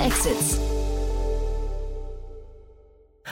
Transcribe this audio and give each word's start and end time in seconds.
Exits. 0.00 0.58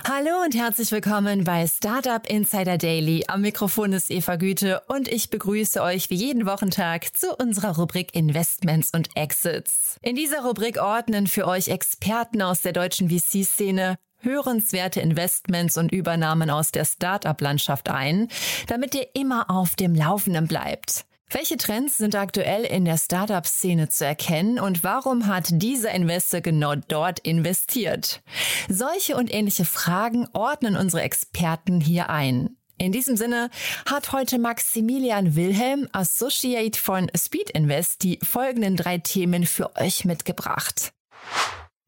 Hallo 0.04 0.42
und 0.45 0.54
herzlich 0.54 0.92
willkommen 0.92 1.45
bei 1.45 1.66
Startup 1.66 2.29
Insider 2.29 2.77
Daily. 2.77 3.24
Am 3.27 3.41
Mikrofon 3.41 3.95
ist 3.95 4.10
Eva 4.10 4.36
Güte 4.36 4.82
und 4.86 5.09
ich 5.09 5.30
begrüße 5.30 5.80
euch 5.80 6.10
wie 6.10 6.16
jeden 6.16 6.45
Wochentag 6.45 7.16
zu 7.16 7.34
unserer 7.34 7.77
Rubrik 7.77 8.14
Investments 8.14 8.91
und 8.92 9.16
Exits. 9.16 9.96
In 10.02 10.14
dieser 10.14 10.42
Rubrik 10.42 10.77
ordnen 10.77 11.27
für 11.27 11.46
euch 11.46 11.68
Experten 11.68 12.42
aus 12.42 12.60
der 12.60 12.73
deutschen 12.73 13.09
VC-Szene 13.09 13.96
hörenswerte 14.19 15.00
Investments 15.00 15.78
und 15.78 15.91
Übernahmen 15.91 16.50
aus 16.50 16.70
der 16.70 16.84
Startup-Landschaft 16.84 17.88
ein, 17.88 18.28
damit 18.66 18.95
ihr 18.95 19.06
immer 19.14 19.50
auf 19.50 19.74
dem 19.74 19.95
Laufenden 19.95 20.46
bleibt. 20.46 21.07
Welche 21.30 21.59
Trends 21.59 21.98
sind 21.98 22.14
aktuell 22.14 22.64
in 22.64 22.87
der 22.87 22.96
Startup-Szene 22.96 23.91
zu 23.91 24.06
erkennen 24.06 24.59
und 24.59 24.82
warum 24.82 25.27
hat 25.27 25.48
dieser 25.51 25.91
Investor 25.91 26.41
genau 26.41 26.74
dort 26.74 27.18
investiert? 27.18 28.23
Solche 28.70 29.14
und 29.14 29.32
ähnliche 29.32 29.66
Fragen 29.66 30.27
ordnen 30.32 30.74
unsere 30.74 31.02
Experten 31.02 31.82
hier 31.82 32.09
ein. 32.09 32.56
In 32.78 32.92
diesem 32.92 33.18
Sinne 33.18 33.51
hat 33.84 34.12
heute 34.12 34.38
Maximilian 34.38 35.37
Wilhelm, 35.37 35.87
Associate 35.92 36.78
von 36.80 37.10
Speed 37.14 37.51
Invest, 37.51 38.04
die 38.04 38.18
folgenden 38.23 38.76
drei 38.76 38.96
Themen 38.96 39.45
für 39.45 39.76
euch 39.76 40.06
mitgebracht. 40.06 40.92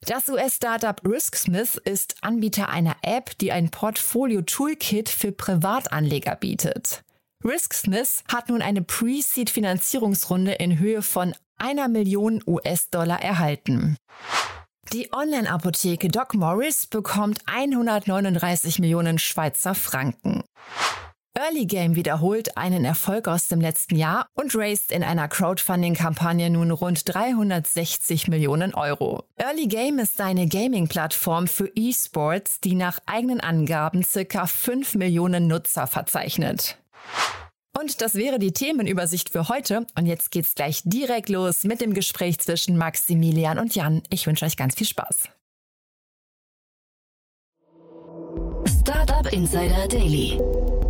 Das 0.04 0.28
US-Startup 0.28 1.00
RiskSmith 1.02 1.76
ist 1.76 2.16
Anbieter 2.20 2.68
einer 2.68 2.96
App, 3.00 3.38
die 3.38 3.52
ein 3.52 3.70
Portfolio-Toolkit 3.70 5.08
für 5.08 5.32
Privatanleger 5.32 6.36
bietet. 6.36 7.04
RiskSmith 7.42 8.22
hat 8.30 8.50
nun 8.50 8.60
eine 8.60 8.82
Pre-Seed-Finanzierungsrunde 8.82 10.52
in 10.52 10.78
Höhe 10.78 11.00
von 11.00 11.34
einer 11.56 11.88
Million 11.88 12.42
US-Dollar 12.46 13.22
erhalten. 13.22 13.96
Die 14.92 15.12
Online-Apotheke 15.12 16.08
Doc 16.08 16.34
Morris 16.34 16.86
bekommt 16.86 17.38
139 17.46 18.78
Millionen 18.80 19.18
Schweizer 19.18 19.74
Franken. 19.74 20.42
Early 21.38 21.64
Game 21.64 21.94
wiederholt 21.94 22.56
einen 22.58 22.84
Erfolg 22.84 23.28
aus 23.28 23.46
dem 23.46 23.60
letzten 23.60 23.96
Jahr 23.96 24.26
und 24.34 24.54
raised 24.54 24.92
in 24.92 25.02
einer 25.02 25.28
Crowdfunding-Kampagne 25.28 26.50
nun 26.50 26.72
rund 26.72 27.02
360 27.08 28.28
Millionen 28.28 28.74
Euro. 28.74 29.24
Early 29.36 29.68
Game 29.68 29.98
ist 30.00 30.20
eine 30.20 30.48
Gaming-Plattform 30.48 31.46
für 31.46 31.70
E-Sports, 31.74 32.60
die 32.60 32.74
nach 32.74 32.98
eigenen 33.06 33.40
Angaben 33.40 34.02
circa 34.02 34.46
5 34.46 34.96
Millionen 34.96 35.46
Nutzer 35.46 35.86
verzeichnet. 35.86 36.79
Und 37.80 38.02
das 38.02 38.14
wäre 38.14 38.38
die 38.38 38.52
Themenübersicht 38.52 39.30
für 39.30 39.48
heute. 39.48 39.86
Und 39.96 40.06
jetzt 40.06 40.30
geht's 40.30 40.54
gleich 40.54 40.82
direkt 40.84 41.28
los 41.30 41.64
mit 41.64 41.80
dem 41.80 41.94
Gespräch 41.94 42.38
zwischen 42.38 42.76
Maximilian 42.76 43.58
und 43.58 43.74
Jan. 43.74 44.02
Ich 44.10 44.26
wünsche 44.26 44.44
euch 44.44 44.56
ganz 44.56 44.74
viel 44.74 44.86
Spaß. 44.86 45.28
Startup 48.80 49.32
Insider 49.32 49.88
Daily. 49.88 50.38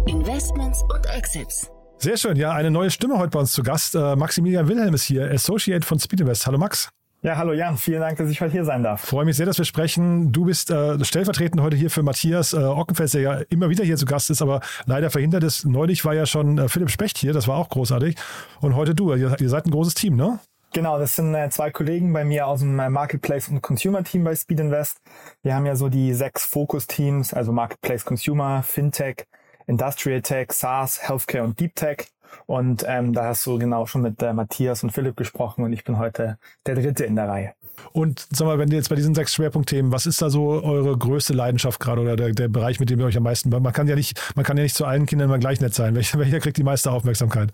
Investments 0.06 0.82
und 0.92 1.06
Exits. 1.06 1.70
Sehr 1.98 2.16
schön. 2.16 2.36
Ja, 2.36 2.52
eine 2.52 2.70
neue 2.70 2.90
Stimme 2.90 3.18
heute 3.18 3.30
bei 3.30 3.40
uns 3.40 3.52
zu 3.52 3.62
Gast. 3.62 3.94
Äh, 3.94 4.16
Maximilian 4.16 4.66
Wilhelm 4.66 4.94
ist 4.94 5.04
hier, 5.04 5.30
Associate 5.30 5.86
von 5.86 6.00
Speedinvest. 6.00 6.46
Hallo 6.46 6.58
Max. 6.58 6.90
Ja, 7.22 7.36
hallo 7.36 7.52
Jan, 7.52 7.76
vielen 7.76 8.00
Dank, 8.00 8.16
dass 8.16 8.30
ich 8.30 8.40
heute 8.40 8.52
hier 8.52 8.64
sein 8.64 8.82
darf. 8.82 9.02
Freue 9.02 9.26
mich 9.26 9.36
sehr, 9.36 9.44
dass 9.44 9.58
wir 9.58 9.66
sprechen. 9.66 10.32
Du 10.32 10.46
bist 10.46 10.70
äh, 10.70 11.04
stellvertretend 11.04 11.60
heute 11.60 11.76
hier 11.76 11.90
für 11.90 12.02
Matthias 12.02 12.54
äh, 12.54 12.56
Ockenfels, 12.56 13.12
der 13.12 13.20
ja 13.20 13.34
immer 13.50 13.68
wieder 13.68 13.84
hier 13.84 13.98
zu 13.98 14.06
Gast 14.06 14.30
ist, 14.30 14.40
aber 14.40 14.62
leider 14.86 15.10
verhindert 15.10 15.44
ist. 15.44 15.66
Neulich 15.66 16.02
war 16.06 16.14
ja 16.14 16.24
schon 16.24 16.56
äh, 16.56 16.70
Philipp 16.70 16.88
Specht 16.88 17.18
hier, 17.18 17.34
das 17.34 17.46
war 17.46 17.58
auch 17.58 17.68
großartig. 17.68 18.16
Und 18.62 18.74
heute 18.74 18.94
du, 18.94 19.12
ihr, 19.12 19.38
ihr 19.38 19.48
seid 19.50 19.66
ein 19.66 19.70
großes 19.70 19.92
Team, 19.92 20.16
ne? 20.16 20.38
Genau, 20.72 20.98
das 20.98 21.16
sind 21.16 21.34
äh, 21.34 21.50
zwei 21.50 21.70
Kollegen 21.70 22.10
bei 22.14 22.24
mir 22.24 22.46
aus 22.46 22.60
dem 22.60 22.78
äh, 22.78 22.88
Marketplace 22.88 23.50
und 23.50 23.60
Consumer 23.60 24.02
Team 24.02 24.24
bei 24.24 24.34
Speed 24.34 24.60
Invest. 24.60 24.96
Wir 25.42 25.54
haben 25.54 25.66
ja 25.66 25.76
so 25.76 25.90
die 25.90 26.14
sechs 26.14 26.46
Fokus-Teams, 26.46 27.34
also 27.34 27.52
Marketplace 27.52 28.02
Consumer, 28.02 28.62
Fintech, 28.62 29.26
Industrial 29.66 30.22
Tech, 30.22 30.52
SaaS, 30.52 31.06
Healthcare 31.06 31.44
und 31.44 31.60
Deep 31.60 31.74
Tech. 31.74 32.06
Und 32.46 32.84
ähm, 32.86 33.12
da 33.12 33.26
hast 33.26 33.46
du 33.46 33.58
genau 33.58 33.86
schon 33.86 34.02
mit 34.02 34.22
äh, 34.22 34.32
Matthias 34.32 34.82
und 34.82 34.90
Philipp 34.90 35.16
gesprochen 35.16 35.64
und 35.64 35.72
ich 35.72 35.84
bin 35.84 35.98
heute 35.98 36.38
der 36.66 36.74
Dritte 36.74 37.04
in 37.04 37.16
der 37.16 37.28
Reihe. 37.28 37.52
Und 37.92 38.26
sag 38.30 38.46
mal, 38.46 38.58
wenn 38.58 38.70
ihr 38.70 38.76
jetzt 38.76 38.90
bei 38.90 38.96
diesen 38.96 39.14
sechs 39.14 39.34
Schwerpunktthemen, 39.34 39.90
was 39.92 40.06
ist 40.06 40.20
da 40.20 40.30
so 40.30 40.62
eure 40.62 40.96
größte 40.96 41.32
Leidenschaft 41.32 41.80
gerade 41.80 42.02
oder 42.02 42.16
der, 42.16 42.32
der 42.32 42.48
Bereich, 42.48 42.78
mit 42.78 42.90
dem 42.90 43.00
ihr 43.00 43.06
euch 43.06 43.16
am 43.16 43.22
meisten, 43.22 43.48
man 43.48 43.72
kann 43.72 43.88
ja 43.88 43.94
nicht, 43.94 44.20
man 44.36 44.44
kann 44.44 44.56
ja 44.56 44.62
nicht 44.62 44.76
zu 44.76 44.84
allen 44.84 45.06
Kindern 45.06 45.28
immer 45.28 45.38
gleich 45.38 45.60
nett 45.60 45.74
sein. 45.74 45.94
Welcher, 45.94 46.18
welcher 46.18 46.40
kriegt 46.40 46.56
die 46.56 46.62
meiste 46.62 46.90
Aufmerksamkeit? 46.90 47.52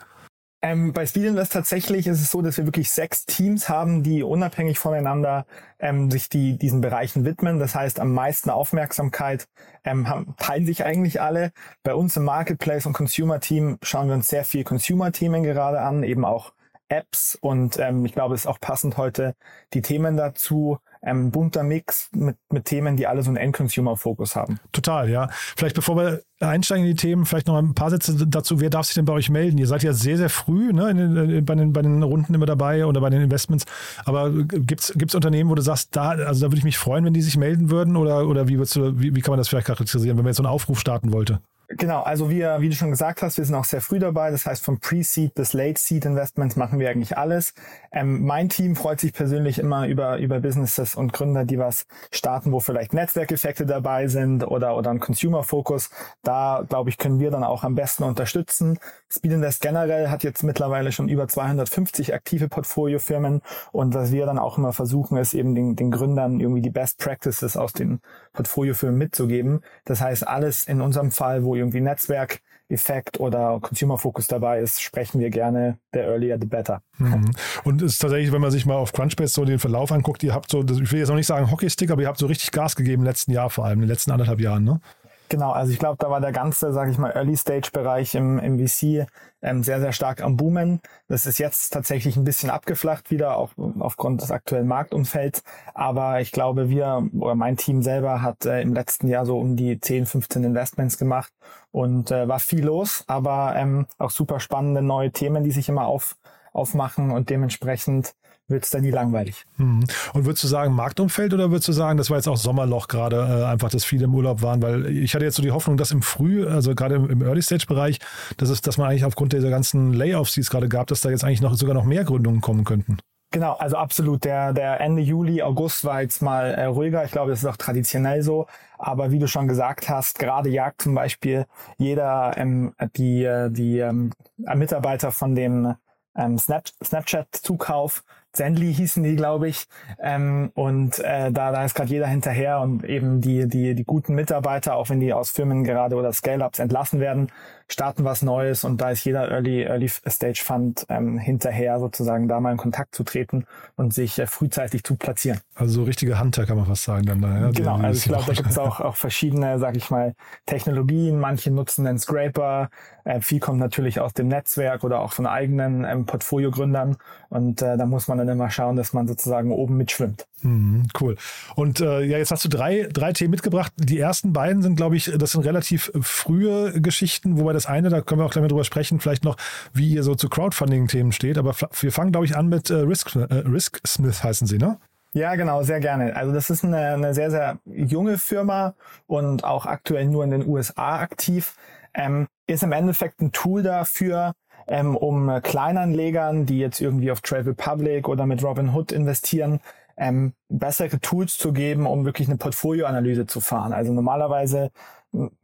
Ähm, 0.67 0.93
bei 0.93 1.07
Speed 1.07 1.27
Invest 1.27 1.53
tatsächlich 1.53 2.09
ist 2.09 2.21
es 2.21 2.33
so, 2.33 2.43
dass 2.43 2.57
wir 2.57 2.65
wirklich 2.65 2.91
sechs 2.91 3.25
Teams 3.25 3.69
haben, 3.69 4.03
die 4.03 4.25
unabhängig 4.25 4.81
voneinander 4.81 5.47
ähm, 5.79 6.11
sich 6.11 6.29
die, 6.29 6.59
diesen 6.59 6.81
Bereichen 6.81 7.25
widmen. 7.25 7.61
Das 7.61 7.77
heißt, 7.77 8.01
am 8.01 8.13
meisten 8.13 8.51
Aufmerksamkeit 8.51 9.47
ähm, 9.85 10.09
haben, 10.09 10.35
teilen 10.39 10.67
sich 10.67 10.85
eigentlich 10.85 11.21
alle. 11.21 11.53
Bei 11.85 11.95
uns 11.95 12.17
im 12.17 12.25
Marketplace 12.25 12.85
und 12.85 12.95
Consumer 12.95 13.39
Team 13.39 13.79
schauen 13.83 14.09
wir 14.09 14.15
uns 14.15 14.27
sehr 14.27 14.45
viel 14.45 14.65
Consumer-Themen 14.65 15.45
gerade 15.45 15.81
an, 15.81 16.03
eben 16.03 16.25
auch 16.25 16.53
Apps 16.89 17.39
und 17.41 17.79
ähm, 17.79 18.05
ich 18.05 18.13
glaube, 18.13 18.35
es 18.35 18.43
ist 18.43 18.47
auch 18.47 18.61
passend 18.61 18.97
heute 18.97 19.35
die 19.73 19.83
Themen 19.83 20.17
dazu 20.17 20.79
ähm, 21.03 21.31
bunter 21.31 21.63
Mix 21.63 22.09
mit, 22.13 22.37
mit 22.51 22.65
Themen, 22.65 22.97
die 22.97 23.07
alle 23.07 23.23
so 23.23 23.31
einen 23.31 23.37
End-Consumer-Fokus 23.37 24.37
haben. 24.37 24.59
Total, 24.73 25.09
ja. 25.09 25.29
Vielleicht 25.31 25.77
bevor 25.77 25.97
wir 25.97 26.23
einsteigen 26.41 26.85
in 26.85 26.95
die 26.95 27.01
Themen, 27.01 27.25
vielleicht 27.25 27.47
noch 27.47 27.57
ein 27.57 27.75
paar 27.75 27.91
Sätze 27.91 28.27
dazu. 28.27 28.61
Wer 28.61 28.71
darf 28.71 28.87
sich 28.87 28.95
denn 28.95 29.05
bei 29.05 29.13
euch 29.13 29.31
melden? 29.31 29.59
Ihr 29.59 29.67
seid 29.67 29.83
ja 29.83 29.93
sehr, 29.93 30.17
sehr 30.17 30.29
früh 30.29 30.73
ne, 30.73 30.95
den, 30.95 31.45
bei, 31.45 31.55
den, 31.55 31.73
bei 31.73 31.83
den 31.83 32.03
Runden 32.03 32.35
immer 32.35 32.47
dabei 32.47 32.85
oder 32.87 33.01
bei 33.01 33.11
den 33.11 33.23
Investments. 33.23 33.65
Aber 34.05 34.31
gibt 34.31 34.83
es 34.83 35.15
Unternehmen, 35.15 35.51
wo 35.51 35.55
du 35.55 35.63
sagst, 35.63 35.97
da, 35.97 36.11
also 36.11 36.41
da 36.41 36.51
würde 36.51 36.59
ich 36.59 36.65
mich 36.65 36.79
freuen, 36.79 37.05
wenn 37.05 37.15
die 37.15 37.23
sich 37.23 37.37
melden 37.37 37.71
würden? 37.71 37.97
Oder, 37.97 38.27
oder 38.27 38.49
wie, 38.49 38.57
du, 38.57 39.01
wie, 39.01 39.15
wie 39.15 39.21
kann 39.21 39.33
man 39.33 39.39
das 39.39 39.49
vielleicht 39.49 39.67
charakterisieren, 39.67 40.17
wenn 40.17 40.25
man 40.25 40.31
jetzt 40.31 40.39
so 40.39 40.43
einen 40.43 40.53
Aufruf 40.53 40.79
starten 40.79 41.13
wollte? 41.13 41.41
Genau, 41.69 42.03
also 42.03 42.31
wir, 42.31 42.61
wie 42.61 42.69
du 42.69 42.77
schon 42.77 42.91
gesagt 42.91 43.23
hast, 43.23 43.39
wir 43.39 43.45
sind 43.45 43.55
auch 43.57 43.65
sehr 43.65 43.81
früh 43.81 43.99
dabei. 43.99 44.31
Das 44.31 44.47
heißt, 44.47 44.65
vom 44.65 44.79
Pre-Seed 44.79 45.35
bis 45.35 45.53
Late-Seed 45.53 46.05
Investments 46.05 46.55
machen 46.55 46.79
wir 46.79 46.89
eigentlich 46.91 47.19
alles. 47.19 47.55
Ähm, 47.91 48.25
mein 48.25 48.49
Team 48.49 48.77
freut 48.77 49.01
sich 49.01 49.13
persönlich 49.13 49.59
immer 49.59 49.89
über, 49.89 50.19
über 50.19 50.39
Businesses 50.39 50.95
und 50.95 51.13
Gründer, 51.13 51.45
die 51.45 51.59
was 51.59 51.87
starten, 52.13 52.53
wo 52.53 52.61
vielleicht 52.61 52.93
Netzwerkeffekte 52.93 53.67
dabei 53.67 54.07
sind 54.07 54.47
oder, 54.47 54.77
oder 54.77 54.91
ein 54.91 55.01
Consumer-Fokus. 55.01 55.91
Da, 56.23 56.65
glaube 56.69 56.91
ich, 56.91 56.99
können 56.99 57.19
wir 57.19 57.33
dann 57.33 57.43
auch 57.43 57.65
am 57.65 57.75
besten 57.75 58.05
unterstützen. 58.05 58.79
Speed 59.11 59.33
Invest 59.33 59.61
generell 59.61 60.09
hat 60.09 60.23
jetzt 60.23 60.45
mittlerweile 60.45 60.93
schon 60.93 61.09
über 61.09 61.27
250 61.27 62.15
aktive 62.15 62.49
Portfoliofirmen. 62.49 63.43
Und 63.73 63.95
was 63.95 64.13
wir 64.13 64.25
dann 64.27 64.39
auch 64.39 64.57
immer 64.57 64.73
versuchen, 64.73 65.17
ist 65.19 65.35
eben 65.35 65.57
den, 65.57 65.75
den 65.75 65.91
Gründern 65.91 66.39
irgendwie 66.39 66.63
die 66.63 66.71
Best 66.71 66.99
Practices 66.99 67.57
aus 67.57 67.73
den 67.73 68.01
Portfoliofirmen 68.35 68.99
mitzugeben. 68.99 69.63
Das 69.85 70.01
heißt, 70.01 70.29
alles 70.29 70.69
in 70.69 70.81
unserem 70.81 71.11
Fall, 71.11 71.43
wo 71.43 71.56
irgendwie 71.57 71.81
Netzwerkeffekt 71.81 73.21
oder 73.21 73.59
Consumer 73.61 73.99
Focus 73.99 74.27
dabei 74.27 74.61
ist, 74.61 74.81
sprechen 74.83 75.21
wir 75.21 75.31
gerne 75.31 75.79
der 75.95 76.07
earlier 76.09 76.39
the 76.41 76.47
better. 76.47 76.83
Mhm. 76.99 77.31
Und 77.65 77.83
es 77.83 77.95
ist 77.95 77.99
tatsächlich, 77.99 78.33
wenn 78.33 78.41
man 78.41 78.51
sich 78.51 78.67
mal 78.67 78.77
auf 78.77 78.93
Crunchbase 78.93 79.35
so 79.35 79.45
den 79.45 79.59
Verlauf 79.59 79.93
anguckt, 79.93 80.23
ihr 80.23 80.35
habt 80.35 80.51
so, 80.51 80.63
ich 80.63 80.93
will 80.93 80.99
jetzt 80.99 81.09
noch 81.09 81.17
nicht 81.17 81.27
sagen 81.27 81.51
Hockeystick, 81.51 81.91
aber 81.91 82.03
ihr 82.03 82.09
habt 82.09 82.19
so 82.19 82.27
richtig 82.27 82.53
Gas 82.53 82.77
gegeben 82.77 83.03
im 83.03 83.07
letzten 83.07 83.33
Jahr 83.33 83.51
vor 83.51 83.65
allem, 83.65 83.79
in 83.79 83.83
den 83.83 83.91
letzten 83.91 84.11
anderthalb 84.11 84.41
Jahren, 84.41 84.65
ne? 84.65 84.81
Genau, 85.29 85.51
also 85.51 85.73
ich 85.73 85.79
glaube, 85.79 85.97
da 85.99 86.09
war 86.09 86.21
der 86.21 86.31
ganze, 86.31 86.73
sage 86.73 86.93
ich 86.93 86.99
mal, 86.99 87.11
Early-Stage-Bereich 87.11 88.15
im, 88.15 88.39
im 88.39 88.59
VC 88.59 89.07
ähm, 89.43 89.65
sehr, 89.65 89.81
sehr 89.81 89.93
stark 89.93 90.23
am 90.23 90.37
Boomen. 90.37 90.81
Das 91.09 91.27
ist 91.27 91.39
jetzt 91.39 91.71
tatsächlich 91.71 92.17
ein 92.17 92.25
bisschen 92.25 92.49
abgeflacht 92.49 93.11
wieder, 93.11 93.37
auch 93.37 93.51
aufgrund 93.81 94.23
des 94.23 94.31
aktuellen 94.31 94.69
Marktumfelds. 94.69 95.43
Aber 95.75 96.21
ich 96.21 96.31
glaube, 96.31 96.69
wir 96.69 97.09
oder 97.19 97.35
mein 97.35 97.57
Team 97.57 97.83
selber 97.83 98.23
hat 98.23 98.47
äh, 98.47 98.61
im 98.61 98.73
letzten 98.73 99.09
Jahr 99.09 99.27
so 99.27 99.39
um 99.39 99.57
die 99.57 99.81
10, 99.81 100.07
15 100.07 100.45
Investments 100.45 100.97
gemacht 100.97 101.33
und 101.73 102.11
äh, 102.13 102.29
war 102.29 102.39
viel 102.39 102.65
los, 102.65 103.05
aber 103.09 103.55
ähm, 103.57 103.87
auch 103.99 104.11
super 104.11 104.39
spannende 104.39 104.83
neue 104.83 105.11
Themen, 105.11 105.43
die 105.43 105.51
sich 105.51 105.69
immer 105.69 105.87
auf, 105.87 106.17
aufmachen 106.53 107.11
und 107.11 107.31
dementsprechend 107.31 108.15
wird 108.49 108.65
es 108.65 108.71
dann 108.71 108.83
nie 108.83 108.91
langweilig. 108.91 109.45
Mhm. 109.57 109.85
Und 110.13 110.25
würdest 110.25 110.45
du 110.45 110.49
sagen 110.49 110.75
Marktumfeld 110.75 111.35
oder 111.35 111.51
würdest 111.51 111.69
du 111.69 111.73
sagen, 111.73 111.99
das 111.99 112.11
war 112.11 112.17
jetzt 112.17 112.29
auch 112.29 112.37
Sommerloch 112.37 112.89
gerade, 112.89 113.17
äh, 113.17 113.45
einfach, 113.45 113.71
dass 113.71 113.85
viele 113.85 114.05
im 114.05 114.15
Urlaub 114.15 114.43
waren? 114.43 114.63
Weil 114.63 114.87
ich 114.87 115.15
hatte 115.15 115.25
jetzt 115.25 115.37
so 115.37 115.43
die 115.43 115.51
Hoffnung, 115.51 115.77
dass 115.77 115.91
im 115.91 116.03
Früh, 116.03 116.47
also 116.47 116.75
gerade 116.75 116.97
im, 116.97 117.11
im 117.11 117.23
Early-Stage-Bereich, 117.23 117.99
dass, 118.37 118.49
es, 118.49 118.61
dass 118.61 118.79
man 118.79 118.89
eigentlich 118.89 119.05
aufgrund 119.05 119.33
dieser 119.33 119.51
ganzen 119.51 119.93
Layoffs, 119.93 120.35
die 120.35 120.41
es 120.41 120.51
gerade 120.51 120.69
gab, 120.69 120.87
dass 120.87 121.01
da 121.01 121.11
jetzt 121.11 121.25
eigentlich 121.25 121.41
noch 121.41 121.55
sogar 121.55 121.75
noch 121.75 121.85
mehr 121.85 122.05
Gründungen 122.05 122.41
kommen 122.41 122.65
könnten. 122.65 122.99
Genau, 123.33 123.55
also 123.55 123.77
absolut. 123.77 124.25
Der, 124.25 124.53
der 124.53 124.81
Ende 124.81 125.03
Juli, 125.03 125.43
August 125.43 125.85
war 125.85 126.01
jetzt 126.01 126.23
mal 126.23 126.55
äh, 126.55 126.65
ruhiger. 126.67 127.05
Ich 127.05 127.11
glaube, 127.11 127.31
das 127.31 127.41
ist 127.41 127.47
auch 127.47 127.57
traditionell 127.57 128.23
so. 128.23 128.47
Aber 128.79 129.11
wie 129.11 129.19
du 129.19 129.27
schon 129.27 129.49
gesagt 129.49 129.89
hast, 129.89 130.19
gerade 130.19 130.49
Jagd 130.49 130.83
zum 130.83 130.95
Beispiel, 130.95 131.47
jeder, 131.77 132.33
ähm, 132.37 132.75
die, 132.97 133.25
äh, 133.25 133.51
die 133.51 133.79
ähm, 133.79 134.13
Mitarbeiter 134.37 135.11
von 135.11 135.35
dem 135.35 135.75
ähm, 136.17 136.39
Snap, 136.39 136.69
Snapchat-Zukauf 136.83 138.05
Zenly 138.37 138.73
hießen 138.73 139.03
die, 139.03 139.17
glaube 139.17 139.49
ich. 139.49 139.67
Ähm, 139.99 140.51
und 140.55 140.99
äh, 141.01 141.33
da, 141.33 141.53
da 141.53 141.65
ist 141.65 141.75
gerade 141.75 141.91
jeder 141.91 142.07
hinterher 142.07 142.61
und 142.61 142.85
eben 142.85 143.21
die, 143.21 143.49
die, 143.49 143.75
die 143.75 143.85
guten 143.85 144.15
Mitarbeiter, 144.15 144.77
auch 144.77 144.91
wenn 144.91 145.01
die 145.01 145.13
aus 145.13 145.31
Firmen 145.31 145.65
gerade 145.65 145.97
oder 145.97 146.13
Scale-Ups 146.13 146.59
entlassen 146.59 147.01
werden, 147.01 147.29
starten 147.69 148.05
was 148.05 148.23
Neues 148.23 148.65
und 148.65 148.81
da 148.81 148.91
ist 148.91 149.05
jeder 149.05 149.31
Early, 149.31 149.65
Early 149.65 149.89
Stage 149.89 150.41
Fund 150.45 150.87
ähm, 150.89 151.19
hinterher, 151.19 151.81
sozusagen 151.81 152.29
da 152.29 152.39
mal 152.39 152.53
in 152.53 152.59
Kontakt 152.59 152.95
zu 152.95 153.03
treten 153.03 153.45
und 153.77 153.93
sich 153.93 154.19
äh, 154.19 154.27
frühzeitig 154.27 154.85
zu 154.85 154.97
platzieren. 154.97 155.41
Also 155.55 155.81
so 155.81 155.83
richtige 155.85 156.21
Hunter 156.21 156.47
kann 156.47 156.57
man 156.57 156.67
fast 156.67 156.85
sagen 156.85 157.07
dann 157.07 157.21
da. 157.21 157.41
Ja? 157.41 157.51
Genau, 157.51 157.77
also 157.77 157.99
ich 157.99 158.05
glaube, 158.05 158.25
da 158.27 158.33
gibt 158.35 158.51
es 158.51 158.59
auch, 158.59 158.81
auch 158.81 158.95
verschiedene, 158.95 159.59
sag 159.59 159.77
ich 159.77 159.91
mal, 159.91 160.15
Technologien. 160.47 161.19
Manche 161.19 161.51
nutzen 161.51 161.85
den 161.85 161.99
Scraper, 161.99 162.71
äh, 163.05 163.21
viel 163.21 163.41
kommt 163.41 163.59
natürlich 163.59 164.01
aus 164.01 164.15
dem 164.15 164.29
Netzwerk 164.29 164.85
oder 164.85 165.01
auch 165.01 165.13
von 165.13 165.27
eigenen 165.27 165.85
ähm, 165.85 166.07
Portfoliogründern 166.07 166.97
und 167.29 167.63
äh, 167.63 167.77
da 167.77 167.87
muss 167.87 168.07
man 168.07 168.19
dann 168.19 168.26
immer 168.29 168.51
schauen, 168.51 168.77
dass 168.77 168.93
man 168.93 169.07
sozusagen 169.09 169.53
oben 169.53 169.77
mitschwimmt. 169.77 170.27
Mhm, 170.43 170.89
cool. 171.01 171.17
Und 171.55 171.81
äh, 171.81 172.03
ja, 172.03 172.19
jetzt 172.19 172.31
hast 172.31 172.45
du 172.45 172.49
drei, 172.49 172.89
drei 172.93 173.13
Themen 173.13 173.31
mitgebracht. 173.31 173.73
Die 173.77 173.99
ersten 173.99 174.33
beiden 174.33 174.63
sind, 174.63 174.77
glaube 174.77 174.97
ich, 174.97 175.13
das 175.17 175.33
sind 175.33 175.45
relativ 175.45 175.91
frühe 176.01 176.81
Geschichten, 176.81 177.39
wobei 177.39 177.53
das 177.53 177.67
eine, 177.67 177.89
da 177.89 178.01
können 178.01 178.21
wir 178.21 178.27
auch 178.27 178.31
gleich 178.31 178.43
mal 178.43 178.49
drüber 178.49 178.65
sprechen, 178.65 179.01
vielleicht 179.01 179.25
noch, 179.25 179.37
wie 179.73 179.93
ihr 179.93 180.03
so 180.03 180.15
zu 180.15 180.29
Crowdfunding-Themen 180.29 181.13
steht. 181.13 181.39
Aber 181.39 181.55
wir 181.81 181.93
fangen, 181.93 182.13
glaube 182.13 182.27
ich, 182.27 182.37
an 182.37 182.49
mit 182.49 182.71
äh, 182.71 182.75
Risk, 182.75 183.17
äh, 183.17 183.35
Risk 183.35 183.81
Smith 183.87 184.23
heißen 184.23 184.47
sie, 184.47 184.59
ne? 184.59 184.79
Ja, 185.13 185.35
genau, 185.35 185.63
sehr 185.63 185.81
gerne. 185.81 186.15
Also 186.15 186.35
das 186.35 186.51
ist 186.51 186.63
eine, 186.63 186.93
eine 186.93 187.15
sehr, 187.15 187.31
sehr 187.31 187.59
junge 187.65 188.19
Firma 188.19 188.75
und 189.07 189.45
auch 189.45 189.65
aktuell 189.65 190.05
nur 190.07 190.25
in 190.25 190.31
den 190.31 190.47
USA 190.47 190.99
aktiv. 190.99 191.55
Ähm, 191.95 192.27
ist 192.47 192.63
im 192.63 192.73
Endeffekt 192.73 193.21
ein 193.23 193.33
Tool 193.33 193.63
dafür, 193.63 194.33
ähm, 194.67 194.97
um 194.97 195.41
Kleinanlegern, 195.43 196.47
die 196.47 196.59
jetzt 196.59 196.81
irgendwie 196.81 197.11
auf 197.11 197.21
Trade 197.21 197.47
Republic 197.47 198.09
oder 198.09 198.27
mit 198.27 198.43
Robinhood 198.43 198.93
investieren, 198.93 199.61
ähm, 199.97 200.35
bessere 200.49 201.01
Tools 201.01 201.39
zu 201.39 201.53
geben, 201.53 201.87
um 201.87 202.05
wirklich 202.05 202.29
eine 202.29 202.37
Portfolioanalyse 202.37 203.27
zu 203.27 203.41
fahren. 203.41 203.73
Also 203.73 203.93
normalerweise 203.93 204.71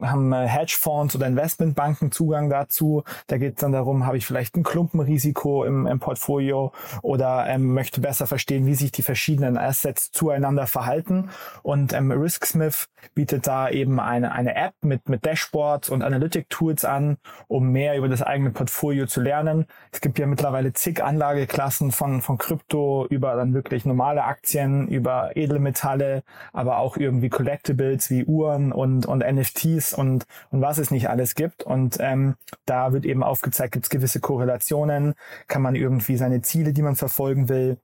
haben 0.00 0.32
äh, 0.32 0.46
Hedgefonds 0.46 1.16
oder 1.16 1.26
Investmentbanken 1.26 2.12
Zugang 2.12 2.50
dazu. 2.50 3.04
Da 3.26 3.38
geht 3.38 3.54
es 3.54 3.60
dann 3.60 3.72
darum, 3.72 4.06
habe 4.06 4.16
ich 4.16 4.26
vielleicht 4.26 4.56
ein 4.56 4.62
Klumpenrisiko 4.62 5.64
im, 5.64 5.86
im 5.86 6.00
Portfolio 6.00 6.72
oder 7.02 7.46
ähm, 7.48 7.74
möchte 7.74 8.00
besser 8.00 8.26
verstehen, 8.26 8.66
wie 8.66 8.74
sich 8.74 8.92
die 8.92 9.02
verschiedenen 9.02 9.56
Assets 9.56 10.10
zueinander 10.10 10.66
verhalten. 10.66 11.30
Und 11.62 11.92
ähm, 11.92 12.12
RiskSmith 12.12 12.88
bietet 13.14 13.46
da 13.46 13.68
eben 13.68 14.00
eine, 14.00 14.32
eine 14.32 14.54
App 14.54 14.74
mit, 14.82 15.08
mit 15.08 15.24
Dashboards 15.24 15.90
und 15.90 16.02
Analytic-Tools 16.02 16.84
an, 16.84 17.16
um 17.48 17.70
mehr 17.70 17.96
über 17.96 18.08
das 18.08 18.22
eigene 18.22 18.50
Portfolio 18.50 19.06
zu 19.06 19.20
lernen. 19.20 19.66
Es 19.90 20.00
gibt 20.00 20.18
ja 20.18 20.26
mittlerweile 20.26 20.72
zig 20.72 21.02
Anlageklassen 21.02 21.92
von, 21.92 22.20
von 22.20 22.38
Krypto 22.38 23.06
über 23.08 23.34
dann 23.36 23.54
wirklich 23.54 23.84
normale 23.84 24.24
Aktien, 24.24 24.88
über 24.88 25.36
Edelmetalle, 25.36 26.22
aber 26.52 26.78
auch 26.78 26.96
irgendwie 26.96 27.28
Collectibles 27.28 28.10
wie 28.10 28.24
Uhren 28.24 28.72
und, 28.72 29.06
und 29.06 29.20
NFT 29.20 29.61
NFTs 29.62 29.94
und, 29.94 30.26
und 30.50 30.60
was 30.60 30.78
es 30.78 30.90
nicht 30.90 31.08
alles 31.08 31.34
gibt. 31.34 31.62
Und 31.62 31.98
ähm, 32.00 32.36
da 32.66 32.92
wird 32.92 33.04
eben 33.04 33.22
aufgezeigt, 33.22 33.72
gibt 33.72 33.86
es 33.86 33.90
gewisse 33.90 34.20
Korrelationen, 34.20 35.14
kann 35.48 35.62
man 35.62 35.74
irgendwie 35.74 36.16
seine 36.16 36.42
Ziele, 36.42 36.72
die 36.72 36.82
man 36.82 36.96
verfolgen 36.96 37.48
will, 37.48 37.78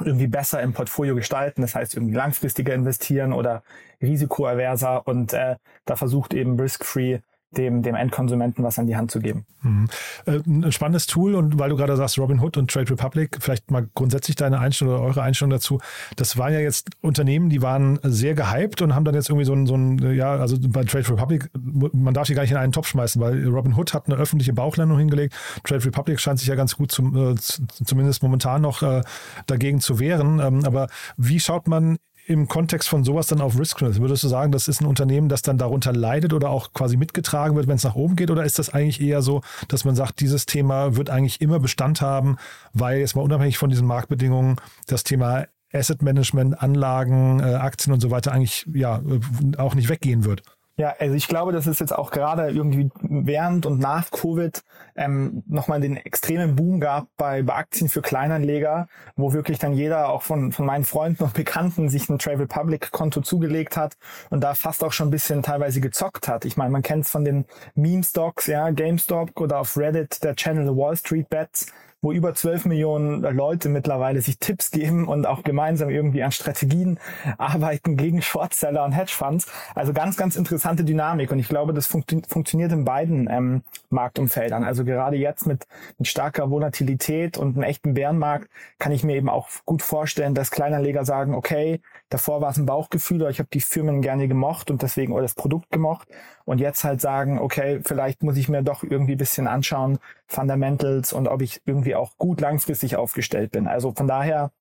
irgendwie 0.00 0.26
besser 0.26 0.60
im 0.60 0.72
Portfolio 0.72 1.14
gestalten, 1.14 1.62
das 1.62 1.76
heißt 1.76 1.94
irgendwie 1.94 2.14
langfristiger 2.14 2.74
investieren 2.74 3.32
oder 3.32 3.62
risikoaverser. 4.02 5.06
Und 5.06 5.32
äh, 5.32 5.56
da 5.84 5.96
versucht 5.96 6.34
eben 6.34 6.58
Risk-Free 6.58 7.20
dem, 7.56 7.82
dem 7.82 7.94
Endkonsumenten 7.94 8.64
was 8.64 8.78
an 8.78 8.86
die 8.86 8.96
Hand 8.96 9.10
zu 9.10 9.20
geben. 9.20 9.46
Mhm. 9.62 9.88
Äh, 10.26 10.40
ein 10.46 10.72
spannendes 10.72 11.06
Tool 11.06 11.34
und 11.34 11.58
weil 11.58 11.70
du 11.70 11.76
gerade 11.76 11.96
sagst, 11.96 12.18
Robinhood 12.18 12.56
und 12.56 12.70
Trade 12.70 12.90
Republic, 12.90 13.38
vielleicht 13.40 13.70
mal 13.70 13.88
grundsätzlich 13.94 14.36
deine 14.36 14.60
Einstellung 14.60 14.94
oder 14.94 15.02
eure 15.02 15.22
Einstellung 15.22 15.50
dazu. 15.50 15.80
Das 16.16 16.36
waren 16.36 16.52
ja 16.52 16.60
jetzt 16.60 16.90
Unternehmen, 17.00 17.48
die 17.48 17.62
waren 17.62 17.98
sehr 18.02 18.34
gehypt 18.34 18.82
und 18.82 18.94
haben 18.94 19.04
dann 19.04 19.14
jetzt 19.14 19.28
irgendwie 19.28 19.46
so 19.46 19.54
ein, 19.54 19.66
so 19.66 19.76
ein 19.76 20.14
ja, 20.14 20.36
also 20.36 20.56
bei 20.60 20.84
Trade 20.84 21.08
Republic, 21.08 21.50
man 21.54 22.14
darf 22.14 22.26
sie 22.26 22.34
gar 22.34 22.42
nicht 22.42 22.52
in 22.52 22.56
einen 22.56 22.72
Topf 22.72 22.88
schmeißen, 22.88 23.20
weil 23.20 23.46
Robinhood 23.48 23.94
hat 23.94 24.06
eine 24.06 24.16
öffentliche 24.16 24.52
Bauchlandung 24.52 24.98
hingelegt. 24.98 25.34
Trade 25.64 25.84
Republic 25.84 26.20
scheint 26.20 26.38
sich 26.38 26.48
ja 26.48 26.54
ganz 26.54 26.76
gut 26.76 26.92
zum, 26.92 27.16
äh, 27.16 27.34
zumindest 27.36 28.22
momentan 28.22 28.62
noch 28.62 28.82
äh, 28.82 29.02
dagegen 29.46 29.80
zu 29.80 29.98
wehren. 29.98 30.40
Ähm, 30.40 30.64
aber 30.64 30.88
wie 31.16 31.40
schaut 31.40 31.68
man 31.68 31.98
im 32.26 32.48
Kontext 32.48 32.88
von 32.88 33.04
sowas 33.04 33.26
dann 33.26 33.40
auf 33.40 33.58
Risk 33.58 33.80
Würdest 33.80 34.22
du 34.22 34.28
sagen, 34.28 34.52
das 34.52 34.68
ist 34.68 34.80
ein 34.80 34.86
Unternehmen, 34.86 35.28
das 35.28 35.42
dann 35.42 35.58
darunter 35.58 35.92
leidet 35.92 36.32
oder 36.32 36.50
auch 36.50 36.72
quasi 36.72 36.96
mitgetragen 36.96 37.56
wird, 37.56 37.66
wenn 37.66 37.76
es 37.76 37.84
nach 37.84 37.96
oben 37.96 38.16
geht? 38.16 38.30
Oder 38.30 38.44
ist 38.44 38.58
das 38.58 38.70
eigentlich 38.70 39.00
eher 39.00 39.20
so, 39.20 39.42
dass 39.68 39.84
man 39.84 39.94
sagt, 39.94 40.20
dieses 40.20 40.46
Thema 40.46 40.96
wird 40.96 41.10
eigentlich 41.10 41.40
immer 41.40 41.60
Bestand 41.60 42.00
haben, 42.00 42.36
weil 42.72 43.00
jetzt 43.00 43.16
mal 43.16 43.22
unabhängig 43.22 43.58
von 43.58 43.70
diesen 43.70 43.86
Marktbedingungen 43.86 44.56
das 44.86 45.04
Thema 45.04 45.46
Asset 45.72 46.02
Management, 46.02 46.62
Anlagen, 46.62 47.40
äh, 47.40 47.54
Aktien 47.54 47.92
und 47.92 48.00
so 48.00 48.10
weiter 48.10 48.32
eigentlich 48.32 48.66
ja 48.72 48.98
äh, 48.98 49.56
auch 49.58 49.74
nicht 49.74 49.88
weggehen 49.88 50.24
wird? 50.24 50.42
Ja, 50.76 50.96
also 50.98 51.14
ich 51.14 51.28
glaube, 51.28 51.52
dass 51.52 51.66
es 51.68 51.78
jetzt 51.78 51.94
auch 51.96 52.10
gerade 52.10 52.50
irgendwie 52.50 52.90
während 53.00 53.64
und 53.64 53.78
nach 53.78 54.10
Covid 54.10 54.60
ähm, 54.96 55.44
nochmal 55.46 55.80
den 55.80 55.96
extremen 55.96 56.56
Boom 56.56 56.80
gab 56.80 57.06
bei, 57.16 57.44
bei 57.44 57.54
Aktien 57.54 57.88
für 57.88 58.02
Kleinanleger, 58.02 58.88
wo 59.14 59.32
wirklich 59.32 59.60
dann 59.60 59.74
jeder 59.74 60.08
auch 60.08 60.22
von, 60.22 60.50
von 60.50 60.66
meinen 60.66 60.84
Freunden 60.84 61.22
und 61.22 61.32
Bekannten 61.34 61.88
sich 61.88 62.08
ein 62.08 62.18
Trade 62.18 62.40
Republic 62.40 62.90
Konto 62.90 63.20
zugelegt 63.20 63.76
hat 63.76 63.96
und 64.30 64.40
da 64.40 64.54
fast 64.54 64.82
auch 64.82 64.92
schon 64.92 65.08
ein 65.08 65.12
bisschen 65.12 65.44
teilweise 65.44 65.80
gezockt 65.80 66.26
hat. 66.26 66.44
Ich 66.44 66.56
meine, 66.56 66.70
man 66.70 66.82
kennt 66.82 67.04
es 67.04 67.10
von 67.10 67.24
den 67.24 67.44
Meme 67.76 68.02
Stocks, 68.02 68.48
ja, 68.48 68.70
GameStop 68.70 69.40
oder 69.40 69.60
auf 69.60 69.76
Reddit 69.76 70.24
der 70.24 70.34
Channel 70.34 70.76
Wall 70.76 70.96
Street 70.96 71.28
Bets, 71.28 71.72
wo 72.04 72.12
über 72.12 72.34
12 72.34 72.66
Millionen 72.66 73.22
Leute 73.22 73.70
mittlerweile 73.70 74.20
sich 74.20 74.38
Tipps 74.38 74.70
geben 74.70 75.08
und 75.08 75.26
auch 75.26 75.42
gemeinsam 75.42 75.88
irgendwie 75.88 76.22
an 76.22 76.32
Strategien 76.32 76.98
arbeiten 77.38 77.96
gegen 77.96 78.20
Shortseller 78.20 78.84
und 78.84 78.92
Hedgefonds. 78.92 79.46
Also 79.74 79.94
ganz, 79.94 80.18
ganz 80.18 80.36
interessante 80.36 80.84
Dynamik. 80.84 81.32
Und 81.32 81.38
ich 81.38 81.48
glaube, 81.48 81.72
das 81.72 81.86
funktio 81.86 82.20
funktioniert 82.28 82.72
in 82.72 82.84
beiden 82.84 83.28
ähm, 83.30 83.62
Marktumfeldern. 83.88 84.64
Also 84.64 84.84
gerade 84.84 85.16
jetzt 85.16 85.46
mit, 85.46 85.66
mit 85.96 86.06
starker 86.06 86.50
Volatilität 86.50 87.38
und 87.38 87.56
einem 87.56 87.62
echten 87.62 87.94
Bärenmarkt 87.94 88.50
kann 88.78 88.92
ich 88.92 89.02
mir 89.02 89.16
eben 89.16 89.30
auch 89.30 89.48
gut 89.64 89.80
vorstellen, 89.80 90.34
dass 90.34 90.50
Kleinanleger 90.50 91.06
sagen, 91.06 91.34
okay, 91.34 91.80
davor 92.10 92.42
war 92.42 92.50
es 92.50 92.58
ein 92.58 92.66
Bauchgefühl 92.66 93.22
oder 93.22 93.30
ich 93.30 93.38
habe 93.38 93.48
die 93.50 93.60
Firmen 93.60 94.02
gerne 94.02 94.28
gemocht 94.28 94.70
und 94.70 94.82
deswegen 94.82 95.12
oder 95.12 95.22
das 95.22 95.34
Produkt 95.34 95.70
gemocht 95.70 96.08
und 96.44 96.60
jetzt 96.60 96.84
halt 96.84 97.00
sagen, 97.00 97.38
okay, 97.38 97.80
vielleicht 97.82 98.22
muss 98.22 98.36
ich 98.36 98.48
mir 98.48 98.62
doch 98.62 98.82
irgendwie 98.82 99.16
bisschen 99.16 99.46
anschauen, 99.46 99.98
Fundamentals 100.26 101.12
und 101.12 101.28
ob 101.28 101.42
ich 101.42 101.60
irgendwie 101.64 101.93
auch 101.96 102.16
gut 102.18 102.40
langfristig 102.40 102.96
aufgestellt 102.96 103.52
bin. 103.52 103.66
Also 103.66 103.92
von 103.92 104.06
daher 104.06 104.52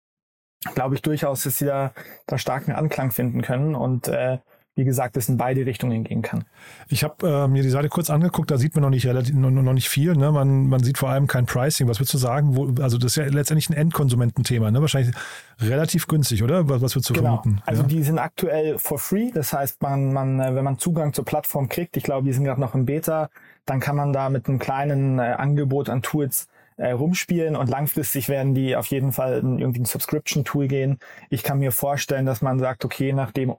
glaube 0.76 0.96
ich 0.96 1.02
durchaus, 1.02 1.44
dass 1.44 1.58
sie 1.58 1.66
da, 1.66 1.94
da 2.26 2.38
starken 2.38 2.72
Anklang 2.72 3.12
finden 3.12 3.42
können 3.42 3.76
und 3.76 4.08
äh, 4.08 4.38
wie 4.76 4.86
gesagt, 4.86 5.16
es 5.18 5.30
in 5.30 5.38
beide 5.38 5.66
Richtungen 5.68 6.04
gehen 6.04 6.24
kann. 6.24 6.46
Ich 6.88 7.04
habe 7.04 7.28
äh, 7.28 7.48
mir 7.48 7.62
die 7.62 7.70
Seite 7.70 7.90
kurz 7.90 8.10
angeguckt, 8.10 8.50
da 8.50 8.58
sieht 8.58 8.74
man 8.74 8.82
noch 8.82 8.90
nicht 8.90 9.06
relativ, 9.06 9.36
noch, 9.36 9.52
noch 9.52 9.74
nicht 9.74 9.88
viel. 9.88 10.16
Ne? 10.16 10.32
Man, 10.32 10.68
man 10.68 10.84
sieht 10.84 10.98
vor 10.98 11.10
allem 11.10 11.28
kein 11.28 11.46
Pricing. 11.46 11.88
Was 11.88 12.00
würdest 12.00 12.16
du 12.16 12.18
sagen? 12.18 12.56
Wo, 12.56 12.82
also 12.82 12.98
das 12.98 13.12
ist 13.12 13.16
ja 13.18 13.26
letztendlich 13.26 13.70
ein 13.70 13.74
Endkonsumententhema, 13.74 14.72
ne? 14.72 14.82
Wahrscheinlich 14.82 15.16
relativ 15.62 16.08
günstig, 16.08 16.42
oder? 16.42 16.70
Was, 16.70 16.82
was 16.82 16.96
würdest 16.96 17.12
du 17.12 17.14
genau. 17.14 17.42
vermuten? 17.42 17.62
Also 17.68 17.84
ja. 17.84 17.88
die 17.88 18.04
sind 18.04 18.18
aktuell 18.18 18.80
for 18.80 18.98
free. 18.98 19.30
Das 19.32 19.54
heißt, 19.54 19.80
man, 19.84 20.12
man, 20.12 20.40
äh, 20.40 20.56
wenn 20.56 20.64
man 20.64 20.80
Zugang 20.80 21.14
zur 21.14 21.26
Plattform 21.26 21.70
kriegt, 21.70 21.96
ich 21.96 22.04
glaube, 22.04 22.26
die 22.26 22.34
sind 22.34 22.44
gerade 22.44 22.60
noch 22.60 22.74
im 22.74 22.86
Beta, 22.86 23.30
dann 23.68 23.80
kann 23.80 23.96
man 23.96 24.12
da 24.12 24.30
mit 24.30 24.48
einem 24.48 24.58
kleinen 24.58 25.20
äh, 25.20 25.36
Angebot 25.38 25.88
an 25.88 26.02
Tools 26.02 26.48
äh, 26.78 26.92
rumspielen 26.92 27.56
und 27.56 27.70
langfristig 27.70 28.30
werden 28.30 28.54
die 28.54 28.76
auf 28.76 28.88
jeden 28.88 29.12
Fall 29.12 29.40
in 29.40 29.60
irgendwie 29.60 29.82
ein 29.82 29.86
Subscription-Tool 29.86 30.68
gehen. 30.68 31.00
Ich 31.30 31.44
kann 31.44 31.60
mir 31.60 31.72
vorstellen, 31.72 32.26
dass 32.26 32.42
man 32.42 32.60
sagt, 32.60 32.86
okay, 32.86 33.14
nachdem 33.14 33.56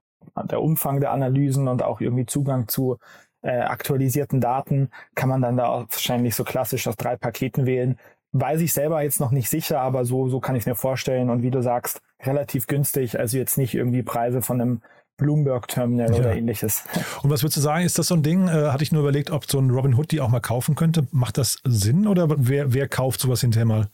der 0.51 0.63
Umfang 0.63 1.01
der 1.01 1.13
Analysen 1.13 1.69
und 1.69 1.83
auch 1.83 2.01
irgendwie 2.01 2.27
Zugang 2.27 2.69
zu 2.69 2.99
äh, 3.43 3.61
aktualisierten 3.61 4.41
Daten 4.41 4.89
kann 5.15 5.29
man 5.29 5.43
dann 5.43 5.57
da 5.57 5.87
wahrscheinlich 5.91 6.35
so 6.35 6.45
klassisch 6.45 6.89
aus 6.89 6.97
drei 6.97 7.17
Paketen 7.17 7.67
wählen. 7.67 7.99
Weiß 8.33 8.61
ich 8.63 8.73
selber 8.73 9.03
jetzt 9.03 9.21
noch 9.21 9.31
nicht 9.31 9.49
sicher, 9.49 9.81
aber 9.81 10.05
so, 10.05 10.29
so 10.29 10.41
kann 10.41 10.57
ich 10.57 10.67
mir 10.67 10.75
vorstellen. 10.75 11.31
Und 11.31 11.43
wie 11.43 11.51
du 11.51 11.63
sagst, 11.63 12.01
relativ 12.23 12.67
günstig, 12.67 13.19
also 13.19 13.37
jetzt 13.37 13.59
nicht 13.59 13.75
irgendwie 13.75 14.03
Preise 14.03 14.43
von 14.43 14.61
einem 14.61 14.83
Bloomberg 15.17 15.69
Terminal 15.69 16.11
ja. 16.13 16.19
oder 16.19 16.35
ähnliches. 16.35 16.85
Und 17.23 17.31
was 17.31 17.43
würdest 17.43 17.57
du 17.57 17.61
sagen, 17.61 17.85
ist 17.85 17.99
das 17.99 18.09
so 18.09 18.15
ein 18.15 18.23
Ding? 18.23 18.49
Äh, 18.49 18.69
hatte 18.71 18.83
ich 18.83 18.93
nur 18.93 19.03
überlegt, 19.03 19.31
ob 19.31 19.51
so 19.51 19.59
ein 19.59 19.71
Robin 19.71 19.95
Hood 19.95 20.11
die 20.11 20.21
auch 20.21 20.29
mal 20.29 20.41
kaufen 20.41 20.75
könnte. 20.75 21.07
Macht 21.13 21.39
das 21.39 21.59
Sinn 21.65 22.07
oder 22.07 22.29
wer, 22.37 22.73
wer 22.73 22.89
kauft 22.89 23.21
sowas 23.21 23.41
hinterher 23.41 23.67
mal? 23.67 23.89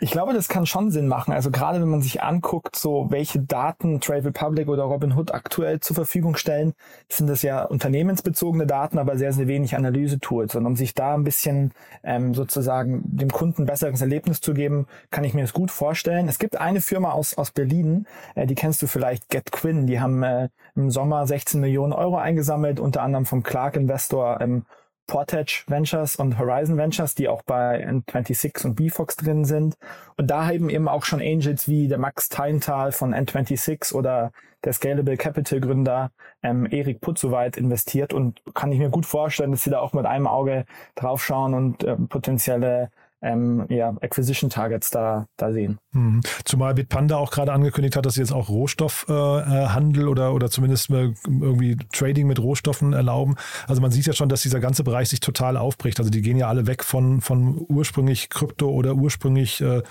Ich 0.00 0.10
glaube, 0.10 0.32
das 0.32 0.48
kann 0.48 0.66
schon 0.66 0.90
Sinn 0.90 1.08
machen. 1.08 1.32
Also 1.32 1.50
gerade 1.50 1.80
wenn 1.80 1.88
man 1.88 2.02
sich 2.02 2.22
anguckt, 2.22 2.76
so 2.76 3.06
welche 3.10 3.40
Daten 3.40 4.00
Trade 4.00 4.26
Republic 4.26 4.68
oder 4.68 4.84
Robinhood 4.84 5.32
aktuell 5.32 5.80
zur 5.80 5.94
Verfügung 5.94 6.36
stellen, 6.36 6.74
sind 7.08 7.28
das 7.28 7.42
ja 7.42 7.64
unternehmensbezogene 7.64 8.66
Daten, 8.66 8.98
aber 8.98 9.16
sehr, 9.16 9.32
sehr 9.32 9.46
wenig 9.46 9.76
Analysetools. 9.76 10.54
Und 10.54 10.66
um 10.66 10.76
sich 10.76 10.94
da 10.94 11.14
ein 11.14 11.24
bisschen 11.24 11.72
ähm, 12.02 12.34
sozusagen 12.34 13.02
dem 13.04 13.30
Kunden 13.30 13.62
ein 13.62 13.66
besseres 13.66 14.00
Erlebnis 14.00 14.40
zu 14.40 14.54
geben, 14.54 14.86
kann 15.10 15.24
ich 15.24 15.34
mir 15.34 15.42
das 15.42 15.52
gut 15.52 15.70
vorstellen. 15.70 16.28
Es 16.28 16.38
gibt 16.38 16.60
eine 16.60 16.80
Firma 16.80 17.12
aus, 17.12 17.38
aus 17.38 17.50
Berlin, 17.50 18.06
äh, 18.34 18.46
die 18.46 18.54
kennst 18.54 18.82
du 18.82 18.86
vielleicht, 18.86 19.28
GetQuinn. 19.28 19.86
Die 19.86 20.00
haben 20.00 20.22
äh, 20.22 20.48
im 20.74 20.90
Sommer 20.90 21.26
16 21.26 21.60
Millionen 21.60 21.92
Euro 21.92 22.16
eingesammelt, 22.16 22.80
unter 22.80 23.02
anderem 23.02 23.26
vom 23.26 23.42
Clark 23.42 23.76
Investor 23.76 24.40
ähm, 24.40 24.64
Portage 25.06 25.64
Ventures 25.66 26.16
und 26.16 26.38
Horizon 26.38 26.76
Ventures, 26.76 27.14
die 27.14 27.28
auch 27.28 27.42
bei 27.42 27.86
N26 27.86 28.66
und 28.66 28.74
BFox 28.74 29.16
drin 29.16 29.44
sind. 29.44 29.76
Und 30.16 30.30
da 30.30 30.46
haben 30.46 30.70
eben 30.70 30.88
auch 30.88 31.04
schon 31.04 31.20
Angels 31.20 31.68
wie 31.68 31.88
der 31.88 31.98
Max 31.98 32.28
Teintal 32.28 32.92
von 32.92 33.14
N26 33.14 33.94
oder 33.94 34.32
der 34.64 34.72
Scalable 34.72 35.16
Capital 35.16 35.60
Gründer 35.60 36.10
ähm, 36.42 36.66
Erik 36.70 37.00
Putzoweit 37.00 37.56
investiert 37.56 38.12
und 38.12 38.42
kann 38.54 38.72
ich 38.72 38.78
mir 38.78 38.90
gut 38.90 39.06
vorstellen, 39.06 39.52
dass 39.52 39.62
sie 39.62 39.70
da 39.70 39.80
auch 39.80 39.92
mit 39.92 40.06
einem 40.06 40.26
Auge 40.26 40.64
draufschauen 40.96 41.54
und 41.54 41.84
äh, 41.84 41.96
potenzielle 41.96 42.90
ähm, 43.22 43.66
ja, 43.68 43.90
Acquisition 44.00 44.50
Targets 44.50 44.90
da, 44.90 45.26
da 45.36 45.52
sehen. 45.52 45.78
Mhm. 45.92 46.20
Zumal 46.44 46.74
Bitpanda 46.74 47.16
auch 47.16 47.30
gerade 47.30 47.52
angekündigt 47.52 47.96
hat, 47.96 48.06
dass 48.06 48.14
sie 48.14 48.20
jetzt 48.20 48.32
auch 48.32 48.48
Rohstoffhandel 48.48 50.04
äh, 50.04 50.06
oder, 50.06 50.34
oder 50.34 50.50
zumindest 50.50 50.90
irgendwie 50.90 51.76
Trading 51.92 52.26
mit 52.26 52.38
Rohstoffen 52.38 52.92
erlauben. 52.92 53.36
Also 53.66 53.80
man 53.80 53.90
sieht 53.90 54.06
ja 54.06 54.12
schon, 54.12 54.28
dass 54.28 54.42
dieser 54.42 54.60
ganze 54.60 54.84
Bereich 54.84 55.08
sich 55.08 55.20
total 55.20 55.56
aufbricht. 55.56 55.98
Also 55.98 56.10
die 56.10 56.22
gehen 56.22 56.36
ja 56.36 56.48
alle 56.48 56.66
weg 56.66 56.84
von, 56.84 57.20
von 57.20 57.64
ursprünglich 57.68 58.28
Krypto 58.28 58.68
oder 58.68 58.94
ursprünglich 58.94 59.60
äh, 59.60 59.82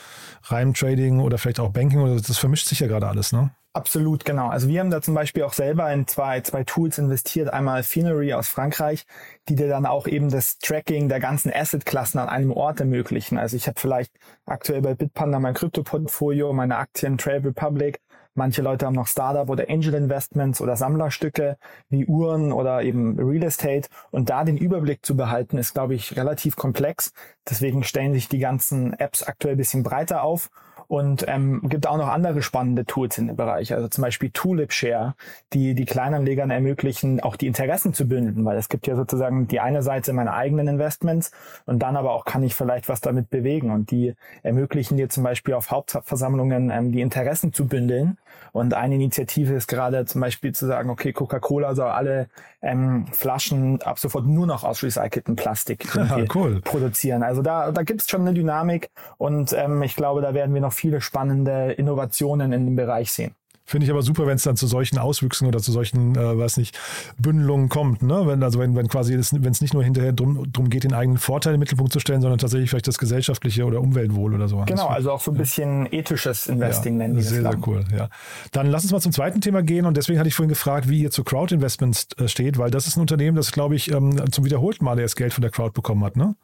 reinem 0.44 0.74
Trading 0.74 1.20
oder 1.20 1.38
vielleicht 1.38 1.60
auch 1.60 1.72
Banking. 1.72 2.16
Das 2.16 2.38
vermischt 2.38 2.68
sich 2.68 2.80
ja 2.80 2.88
gerade 2.88 3.08
alles, 3.08 3.32
ne? 3.32 3.52
Absolut, 3.76 4.24
genau. 4.24 4.48
Also 4.48 4.70
wir 4.70 4.80
haben 4.80 4.90
da 4.90 5.02
zum 5.02 5.16
Beispiel 5.16 5.44
auch 5.44 5.52
selber 5.52 5.92
in 5.92 6.08
zwei, 6.08 6.40
zwei 6.40 6.64
Tools 6.64 6.98
investiert. 6.98 7.52
Einmal 7.52 7.84
Finery 7.84 8.32
aus 8.32 8.48
Frankreich, 8.48 9.06
die 9.50 9.56
dir 9.56 9.68
dann 9.68 9.86
auch 9.86 10.08
eben 10.08 10.30
das 10.30 10.60
Tracking 10.60 11.10
der 11.10 11.20
ganzen 11.20 11.52
Asset-Klassen 11.54 12.20
an 12.20 12.30
einem 12.30 12.54
Ort 12.54 12.80
ermöglichen. 12.80 13.38
Also 13.38 13.58
ich 13.58 13.68
habe 13.68 13.78
vielleicht 13.78 14.14
aktuell 14.46 14.82
bei 14.82 14.94
Bitpanda 14.94 15.40
mein 15.40 15.56
Krypto-Portfolio, 15.56 16.54
meine 16.54 16.78
Aktien 16.78 17.18
Trade 17.18 17.50
Republic. 17.50 18.00
Manche 18.34 18.62
Leute 18.62 18.86
haben 18.86 18.96
noch 18.96 19.08
Startup 19.08 19.50
oder 19.50 19.66
Angel 19.70 19.94
Investments 19.94 20.62
oder 20.62 20.78
Sammlerstücke 20.78 21.58
wie 21.90 22.06
Uhren 22.06 22.54
oder 22.54 22.82
eben 22.82 23.20
Real 23.20 23.44
Estate. 23.44 23.90
Und 24.10 24.30
da 24.30 24.46
den 24.46 24.58
Überblick 24.58 25.06
zu 25.06 25.18
behalten, 25.18 25.58
ist, 25.58 25.74
glaube 25.74 25.96
ich, 25.96 26.16
relativ 26.16 26.56
komplex. 26.56 27.12
Deswegen 27.50 27.84
stellen 27.84 28.14
sich 28.14 28.30
die 28.30 28.40
ganzen 28.40 28.94
Apps 28.94 29.22
aktuell 29.22 29.58
bisschen 29.58 29.84
breiter 29.84 30.24
auf 30.24 30.50
und 30.88 31.26
ähm, 31.28 31.62
gibt 31.70 31.88
auch 31.88 31.98
noch 31.98 32.08
andere 32.08 32.42
spannende 32.42 32.86
Tools 32.86 33.18
in 33.18 33.28
dem 33.28 33.36
Bereich. 33.36 33.74
Also 33.74 33.88
zum 33.88 34.02
Beispiel 34.04 34.30
Tulip 34.32 34.72
Share, 34.72 35.16
die 35.54 35.76
die 35.76 35.86
Kleinanlegern 35.86 36.52
ermöglichen, 36.52 37.20
auch 37.20 37.36
die 37.36 37.48
Interessen 37.48 37.94
zu 37.94 38.08
bündeln, 38.08 38.46
weil 38.46 38.58
es 38.58 38.70
gibt 38.70 38.88
ja 38.88 38.96
sozusagen 38.96 39.48
die 39.48 39.60
eine 39.60 39.82
Seite 39.82 40.14
meine 40.14 40.34
eigenen 40.34 40.68
Investments 40.68 41.32
und 41.66 41.80
dann 41.80 41.96
aber 41.96 42.12
auch 42.12 42.26
kann 42.26 42.44
ich 42.44 42.56
vielleicht 42.56 42.90
was 42.90 43.02
damit 43.02 43.30
bewegen. 43.30 43.72
Und 43.72 43.92
die 43.92 44.16
ermöglichen 44.44 44.98
dir 44.98 45.10
zum 45.10 45.24
Beispiel 45.24 45.54
auf 45.54 45.72
Hauptversammlungen 45.72 46.70
ähm, 46.70 46.92
die 46.92 47.02
Interessen 47.02 47.54
zu 47.54 47.68
bündeln. 47.68 48.18
Und 48.52 48.74
eine 48.74 48.96
Initiative 48.96 49.54
ist 49.54 49.68
gerade 49.68 50.06
zum 50.06 50.22
Beispiel 50.22 50.54
zu 50.54 50.66
sagen, 50.66 50.90
okay, 50.90 51.14
Coca-Cola 51.14 51.76
soll 51.76 51.90
alle 51.90 52.28
ähm, 52.62 53.06
Flaschen 53.12 53.82
ab 53.84 54.00
sofort 54.00 54.26
nur 54.26 54.48
noch 54.48 54.64
aus 54.64 54.82
recyceltem 54.82 55.36
Plastik 55.36 55.86
ja, 55.96 56.24
cool. 56.34 56.62
produzieren. 56.62 57.22
Also 57.22 57.42
da, 57.42 57.72
da 57.72 57.84
gibt 57.84 58.02
es 58.02 58.10
schon 58.10 58.22
eine 58.22 58.34
Dynamik 58.34 58.90
und 59.18 59.54
ähm, 59.54 59.84
ich 59.84 59.96
glaube, 59.96 60.22
da 60.22 60.34
werden 60.34 60.54
wir 60.54 60.62
noch 60.62 60.74
viele 60.76 61.02
spannende 61.02 61.72
Innovationen 61.72 62.54
in 62.54 62.66
dem 62.66 62.76
Bereich 62.76 63.12
sehen. 63.12 63.34
Finde 63.68 63.86
ich 63.86 63.92
aber 63.92 64.04
super, 64.04 64.28
wenn 64.28 64.36
es 64.36 64.44
dann 64.44 64.56
zu 64.56 64.68
solchen 64.68 65.00
Auswüchsen 65.00 65.48
oder 65.48 65.58
zu 65.60 65.72
solchen, 65.72 66.16
äh, 66.16 66.38
weiß 66.38 66.58
nicht, 66.58 66.78
Bündelungen 67.18 67.68
kommt. 67.68 68.04
Ne? 68.04 68.28
Wenn, 68.28 68.44
also 68.44 68.60
wenn, 68.60 68.76
wenn 68.76 68.88
quasi, 68.88 69.14
wenn 69.14 69.52
es 69.52 69.62
nicht 69.62 69.74
nur 69.74 69.84
hinterher 69.84 70.14
drum, 70.14 70.52
drum 70.54 70.70
geht, 70.70 70.84
den 70.84 70.94
eigenen 70.94 71.18
Vorteil 71.18 71.56
im 71.56 71.62
Mittelpunkt 71.62 71.92
zu 71.92 72.00
stellen, 72.00 72.22
sondern 72.22 72.38
tatsächlich 72.38 72.70
vielleicht 72.70 72.88
das 72.88 73.00
gesellschaftliche 73.00 73.66
oder 73.66 73.82
Umweltwohl 73.82 74.36
oder 74.36 74.48
so. 74.48 74.64
Genau, 74.68 74.86
also 74.86 75.12
auch 75.12 75.20
so 75.20 75.32
ein 75.32 75.38
bisschen 75.38 75.86
ja. 75.86 75.94
ethisches 75.94 76.46
Investing 76.46 76.94
ja, 76.94 76.98
nennen 77.00 77.16
die 77.16 77.24
Sehr, 77.24 77.42
sehr 77.42 77.58
cool, 77.66 77.84
ja. 77.92 78.10
Dann 78.52 78.68
lass 78.68 78.84
uns 78.84 78.92
mal 78.92 79.02
zum 79.02 79.12
zweiten 79.12 79.42
Thema 79.42 79.64
gehen 79.64 79.88
und 79.88 79.98
deswegen 79.98 80.20
hatte 80.20 80.28
ich 80.28 80.36
vorhin 80.36 80.50
gefragt, 80.50 80.88
wie 80.88 81.02
ihr 81.02 81.10
zu 81.10 81.24
Crowd 81.24 81.54
Investments 81.54 82.10
äh, 82.20 82.28
steht, 82.28 82.60
weil 82.60 82.70
das 82.70 82.86
ist 82.86 82.98
ein 82.98 83.02
Unternehmen, 83.02 83.36
das, 83.36 83.52
glaube 83.52 83.76
ich, 83.76 83.90
ähm, 83.92 84.32
zum 84.32 84.46
wiederholten 84.46 84.86
Mal 84.86 85.00
erst 85.00 85.16
Geld 85.16 85.34
von 85.34 85.42
der 85.42 85.50
Crowd 85.50 85.72
bekommen 85.72 86.04
hat, 86.04 86.18
ne? 86.18 86.36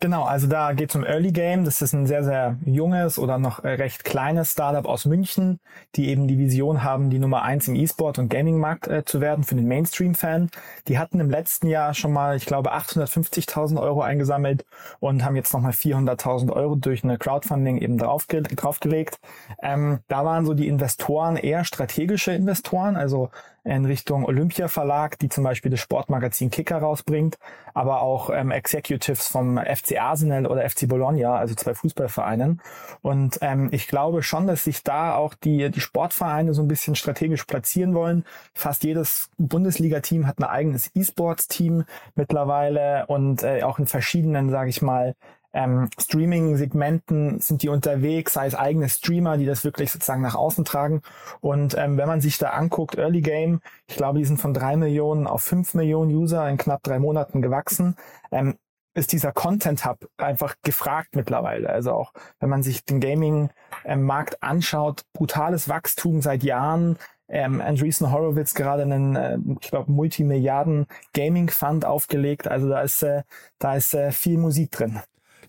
Genau, 0.00 0.22
also 0.22 0.46
da 0.46 0.74
geht 0.74 0.90
es 0.90 0.96
um 0.96 1.04
Early 1.04 1.32
Game. 1.32 1.64
Das 1.64 1.82
ist 1.82 1.92
ein 1.92 2.06
sehr, 2.06 2.22
sehr 2.22 2.56
junges 2.64 3.18
oder 3.18 3.36
noch 3.36 3.64
recht 3.64 4.04
kleines 4.04 4.52
Startup 4.52 4.86
aus 4.86 5.06
München, 5.06 5.58
die 5.96 6.08
eben 6.08 6.28
die 6.28 6.38
Vision 6.38 6.84
haben, 6.84 7.10
die 7.10 7.18
Nummer 7.18 7.42
eins 7.42 7.66
im 7.66 7.74
E-Sport 7.74 8.20
und 8.20 8.28
Gaming-Markt 8.28 8.86
äh, 8.86 9.04
zu 9.04 9.20
werden 9.20 9.42
für 9.42 9.56
den 9.56 9.66
Mainstream-Fan. 9.66 10.50
Die 10.86 11.00
hatten 11.00 11.18
im 11.18 11.30
letzten 11.30 11.66
Jahr 11.66 11.94
schon 11.94 12.12
mal, 12.12 12.36
ich 12.36 12.46
glaube, 12.46 12.72
850.000 12.74 13.80
Euro 13.80 14.00
eingesammelt 14.00 14.64
und 15.00 15.24
haben 15.24 15.34
jetzt 15.34 15.52
nochmal 15.52 15.72
400.000 15.72 16.52
Euro 16.52 16.76
durch 16.76 17.02
eine 17.02 17.18
Crowdfunding 17.18 17.78
eben 17.78 17.98
draufge 17.98 18.42
draufgelegt. 18.42 19.18
Ähm, 19.60 19.98
da 20.06 20.24
waren 20.24 20.46
so 20.46 20.54
die 20.54 20.68
Investoren 20.68 21.36
eher 21.36 21.64
strategische 21.64 22.30
Investoren, 22.30 22.94
also 22.94 23.30
in 23.68 23.84
Richtung 23.84 24.24
Olympia 24.24 24.68
Verlag, 24.68 25.18
die 25.18 25.28
zum 25.28 25.44
Beispiel 25.44 25.70
das 25.70 25.80
Sportmagazin 25.80 26.50
Kicker 26.50 26.78
rausbringt, 26.78 27.38
aber 27.74 28.02
auch 28.02 28.30
ähm, 28.30 28.50
Executives 28.50 29.28
vom 29.28 29.58
FC 29.58 30.00
Arsenal 30.00 30.46
oder 30.46 30.68
FC 30.68 30.88
Bologna, 30.88 31.36
also 31.36 31.54
zwei 31.54 31.74
Fußballvereinen. 31.74 32.60
Und 33.02 33.38
ähm, 33.42 33.68
ich 33.72 33.88
glaube 33.88 34.22
schon, 34.22 34.46
dass 34.46 34.64
sich 34.64 34.82
da 34.82 35.14
auch 35.14 35.34
die, 35.34 35.70
die 35.70 35.80
Sportvereine 35.80 36.54
so 36.54 36.62
ein 36.62 36.68
bisschen 36.68 36.94
strategisch 36.94 37.44
platzieren 37.44 37.94
wollen. 37.94 38.24
Fast 38.54 38.84
jedes 38.84 39.30
Bundesliga-Team 39.38 40.26
hat 40.26 40.38
ein 40.38 40.44
eigenes 40.44 40.90
E-Sports-Team 40.94 41.84
mittlerweile 42.14 43.06
und 43.06 43.42
äh, 43.42 43.62
auch 43.62 43.78
in 43.78 43.86
verschiedenen, 43.86 44.50
sage 44.50 44.70
ich 44.70 44.82
mal, 44.82 45.14
ähm, 45.58 45.90
Streaming-Segmenten 46.00 47.40
sind 47.40 47.62
die 47.62 47.68
unterwegs, 47.68 48.34
sei 48.34 48.46
es 48.46 48.54
eigene 48.54 48.88
Streamer, 48.88 49.38
die 49.38 49.46
das 49.46 49.64
wirklich 49.64 49.90
sozusagen 49.90 50.22
nach 50.22 50.36
außen 50.36 50.64
tragen. 50.64 51.02
Und 51.40 51.76
ähm, 51.76 51.96
wenn 51.96 52.06
man 52.06 52.20
sich 52.20 52.38
da 52.38 52.50
anguckt, 52.50 52.96
Early 52.96 53.22
Game, 53.22 53.60
ich 53.88 53.96
glaube, 53.96 54.20
die 54.20 54.24
sind 54.24 54.40
von 54.40 54.54
drei 54.54 54.76
Millionen 54.76 55.26
auf 55.26 55.42
fünf 55.42 55.74
Millionen 55.74 56.14
User 56.14 56.48
in 56.48 56.58
knapp 56.58 56.84
drei 56.84 57.00
Monaten 57.00 57.42
gewachsen. 57.42 57.96
Ähm, 58.30 58.54
ist 58.94 59.10
dieser 59.10 59.32
Content 59.32 59.84
Hub 59.84 60.08
einfach 60.16 60.54
gefragt 60.62 61.16
mittlerweile. 61.16 61.70
Also 61.70 61.92
auch 61.92 62.12
wenn 62.38 62.50
man 62.50 62.62
sich 62.62 62.84
den 62.84 63.00
Gaming-Markt 63.00 64.40
anschaut, 64.42 65.02
brutales 65.12 65.68
Wachstum 65.68 66.22
seit 66.22 66.44
Jahren. 66.44 66.98
Ähm, 67.28 67.60
Andreessen 67.60 68.12
Horowitz 68.12 68.54
gerade 68.54 68.82
einen, 68.82 69.16
äh, 69.16 69.38
ich 69.60 69.70
glaube, 69.70 69.90
Multimilliarden 69.90 70.86
Gaming 71.14 71.50
Fund 71.50 71.84
aufgelegt. 71.84 72.46
Also 72.46 72.68
da 72.68 72.80
ist, 72.80 73.02
äh, 73.02 73.22
da 73.58 73.74
ist 73.74 73.92
äh, 73.94 74.12
viel 74.12 74.38
Musik 74.38 74.70
drin. 74.70 75.00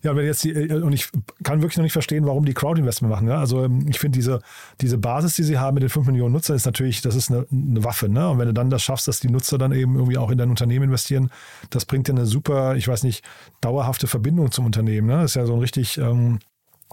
Ja, 0.02 0.16
wenn 0.16 0.24
jetzt 0.24 0.44
die, 0.44 0.50
äh, 0.50 0.80
und 0.80 0.92
ich 0.92 1.08
kann 1.42 1.60
wirklich 1.60 1.76
noch 1.76 1.84
nicht 1.84 1.92
verstehen, 1.92 2.24
warum 2.26 2.44
die 2.44 2.54
Crowd-Investment 2.54 3.10
machen. 3.12 3.28
Ja? 3.28 3.38
Also 3.38 3.64
ähm, 3.64 3.86
ich 3.88 3.98
finde 3.98 4.18
diese, 4.18 4.40
diese 4.80 4.98
Basis, 4.98 5.34
die 5.34 5.42
sie 5.42 5.58
haben 5.58 5.74
mit 5.74 5.82
den 5.82 5.90
5 5.90 6.06
Millionen 6.06 6.32
Nutzern, 6.32 6.56
ist 6.56 6.66
natürlich, 6.66 7.02
das 7.02 7.14
ist 7.14 7.30
eine, 7.30 7.46
eine 7.50 7.84
Waffe. 7.84 8.08
Ne? 8.08 8.28
Und 8.28 8.38
wenn 8.38 8.46
du 8.46 8.54
dann 8.54 8.70
das 8.70 8.82
schaffst, 8.82 9.08
dass 9.08 9.20
die 9.20 9.28
Nutzer 9.28 9.58
dann 9.58 9.72
eben 9.72 9.96
irgendwie 9.96 10.16
auch 10.16 10.30
in 10.30 10.38
dein 10.38 10.50
Unternehmen 10.50 10.86
investieren, 10.86 11.30
das 11.68 11.84
bringt 11.84 12.08
dir 12.08 12.12
eine 12.12 12.26
super, 12.26 12.76
ich 12.76 12.88
weiß 12.88 13.02
nicht, 13.02 13.24
dauerhafte 13.60 14.06
Verbindung 14.06 14.50
zum 14.50 14.64
Unternehmen. 14.64 15.06
Ne? 15.06 15.14
Das 15.14 15.32
ist 15.32 15.34
ja 15.34 15.44
so 15.44 15.52
ein 15.52 15.60
richtig, 15.60 15.98
ähm, 15.98 16.38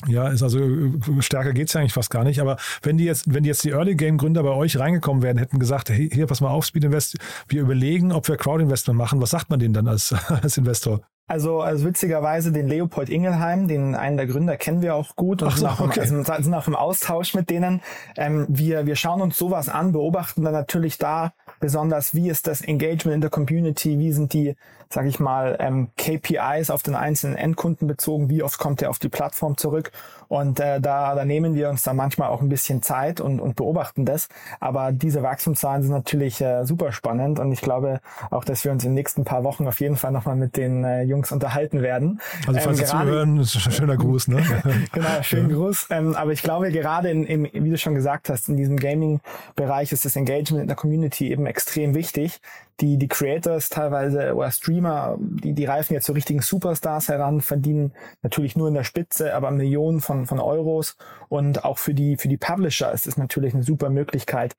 ja, 0.05 0.27
ist 0.27 0.43
also 0.43 0.59
äh, 0.59 0.91
stärker 1.21 1.53
geht's 1.53 1.73
ja 1.73 1.79
eigentlich 1.79 1.93
fast 1.93 2.11
gar 2.11 2.23
nicht. 2.23 2.39
Aber 2.39 2.57
wenn 2.83 2.97
die 2.97 3.05
jetzt, 3.05 3.33
wenn 3.33 3.43
die 3.43 3.49
jetzt 3.49 3.63
die 3.63 3.71
Early 3.71 3.95
Game 3.95 4.17
Gründer 4.17 4.43
bei 4.43 4.51
euch 4.51 4.77
reingekommen 4.77 5.23
wären, 5.23 5.37
hätten 5.37 5.59
gesagt, 5.59 5.89
hey, 5.89 6.09
hier, 6.11 6.27
pass 6.27 6.41
mal 6.41 6.49
auf, 6.49 6.65
Speed 6.65 6.83
Invest, 6.83 7.17
wir 7.47 7.61
überlegen, 7.61 8.11
ob 8.11 8.27
wir 8.27 8.37
Crowd 8.37 8.61
Investment 8.61 8.97
machen. 8.97 9.21
Was 9.21 9.31
sagt 9.31 9.49
man 9.49 9.59
denen 9.59 9.73
dann 9.73 9.87
als, 9.87 10.13
als 10.27 10.57
Investor? 10.57 11.01
Also, 11.29 11.59
also 11.59 11.85
witzigerweise 11.85 12.53
den 12.53 12.69
Leopold 12.69 13.09
Ingelheim, 13.09 13.67
den 13.67 13.95
einen 13.95 14.15
der 14.15 14.27
Gründer 14.27 14.55
kennen 14.55 14.81
wir 14.81 14.95
auch 14.95 15.17
gut 15.17 15.43
und 15.43 15.51
so, 15.51 15.57
sind, 15.57 15.67
auch 15.67 15.81
im, 15.81 15.89
okay. 15.89 15.99
also 15.99 16.23
sind 16.23 16.53
auch 16.53 16.67
im 16.67 16.75
Austausch 16.75 17.33
mit 17.33 17.49
denen. 17.49 17.81
Ähm, 18.15 18.45
wir, 18.47 18.85
wir 18.85 18.95
schauen 18.95 19.21
uns 19.21 19.37
sowas 19.37 19.67
an, 19.67 19.91
beobachten 19.91 20.43
dann 20.43 20.53
natürlich 20.53 20.97
da 20.97 21.33
besonders, 21.59 22.13
wie 22.13 22.29
ist 22.29 22.47
das 22.47 22.61
Engagement 22.61 23.15
in 23.15 23.21
der 23.21 23.29
Community, 23.29 23.99
wie 23.99 24.13
sind 24.13 24.31
die, 24.31 24.55
sag 24.89 25.05
ich 25.05 25.19
mal, 25.19 25.57
ähm, 25.59 25.89
KPIs 25.97 26.69
auf 26.69 26.81
den 26.81 26.95
einzelnen 26.95 27.35
Endkunden 27.35 27.89
bezogen, 27.89 28.29
wie 28.29 28.41
oft 28.41 28.57
kommt 28.57 28.81
er 28.81 28.89
auf 28.89 28.99
die 28.99 29.09
Plattform 29.09 29.57
zurück 29.57 29.91
und 30.27 30.59
äh, 30.59 30.81
da, 30.81 31.15
da 31.15 31.25
nehmen 31.25 31.55
wir 31.55 31.69
uns 31.69 31.83
dann 31.83 31.95
manchmal 31.95 32.29
auch 32.29 32.41
ein 32.41 32.49
bisschen 32.49 32.81
Zeit 32.81 33.21
und, 33.21 33.39
und 33.39 33.55
beobachten 33.55 34.05
das. 34.05 34.27
Aber 34.59 34.91
diese 34.91 35.23
Wachstumszahlen 35.23 35.83
sind 35.83 35.91
natürlich 35.91 36.41
äh, 36.41 36.65
super 36.65 36.91
spannend 36.91 37.39
und 37.39 37.51
ich 37.51 37.61
glaube 37.61 38.01
auch, 38.29 38.43
dass 38.43 38.63
wir 38.63 38.71
uns 38.71 38.83
in 38.83 38.91
den 38.91 38.95
nächsten 38.95 39.23
paar 39.23 39.43
Wochen 39.43 39.67
auf 39.67 39.79
jeden 39.79 39.95
Fall 39.95 40.11
nochmal 40.11 40.35
mit 40.35 40.57
den 40.57 40.83
äh, 40.83 41.03
Jungs 41.17 41.31
unterhalten 41.31 41.81
werden. 41.81 42.21
Also 42.45 42.59
falls 42.59 42.79
ähm, 42.79 42.85
Sie 42.85 42.91
zuhören, 42.91 43.39
ist 43.39 43.55
ein 43.55 43.71
schöner 43.71 43.97
Gruß, 43.97 44.27
ne? 44.27 44.43
genau, 44.91 45.21
schönen 45.23 45.49
ja. 45.49 45.55
Gruß. 45.55 45.87
Ähm, 45.89 46.15
aber 46.15 46.31
ich 46.31 46.43
glaube, 46.43 46.71
gerade 46.71 47.09
in, 47.09 47.25
in, 47.25 47.49
wie 47.51 47.69
du 47.69 47.77
schon 47.77 47.95
gesagt 47.95 48.29
hast, 48.29 48.49
in 48.49 48.57
diesem 48.57 48.77
Gaming-Bereich 48.77 49.91
ist 49.91 50.05
das 50.05 50.15
Engagement 50.15 50.61
in 50.61 50.67
der 50.67 50.75
Community 50.75 51.31
eben 51.31 51.45
extrem 51.45 51.95
wichtig 51.95 52.39
die, 52.79 52.97
die 52.97 53.07
Creators 53.07 53.69
teilweise 53.69 54.35
oder 54.35 54.51
Streamer, 54.51 55.17
die, 55.19 55.53
die 55.53 55.65
reifen 55.65 55.93
jetzt 55.93 56.05
zu 56.05 56.11
so 56.11 56.15
richtigen 56.15 56.41
Superstars 56.41 57.09
heran, 57.09 57.41
verdienen 57.41 57.93
natürlich 58.21 58.55
nur 58.55 58.67
in 58.67 58.75
der 58.75 58.83
Spitze, 58.83 59.33
aber 59.33 59.49
Millionen 59.51 59.99
von, 59.99 60.27
von 60.27 60.39
Euros. 60.39 60.95
Und 61.27 61.65
auch 61.65 61.79
für 61.79 61.93
die, 61.93 62.17
für 62.17 62.27
die 62.27 62.37
Publisher 62.37 62.91
ist 62.91 63.07
es 63.07 63.17
natürlich 63.17 63.53
eine 63.53 63.63
super 63.63 63.89
Möglichkeit, 63.89 64.55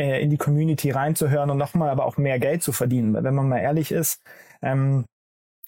äh, 0.00 0.20
in 0.20 0.30
die 0.30 0.36
Community 0.36 0.90
reinzuhören 0.90 1.50
und 1.50 1.58
nochmal 1.58 1.90
aber 1.90 2.06
auch 2.06 2.16
mehr 2.16 2.40
Geld 2.40 2.62
zu 2.62 2.72
verdienen. 2.72 3.14
Weil 3.14 3.22
wenn 3.22 3.34
man 3.34 3.48
mal 3.48 3.58
ehrlich 3.58 3.92
ist, 3.92 4.20
ähm, 4.62 5.04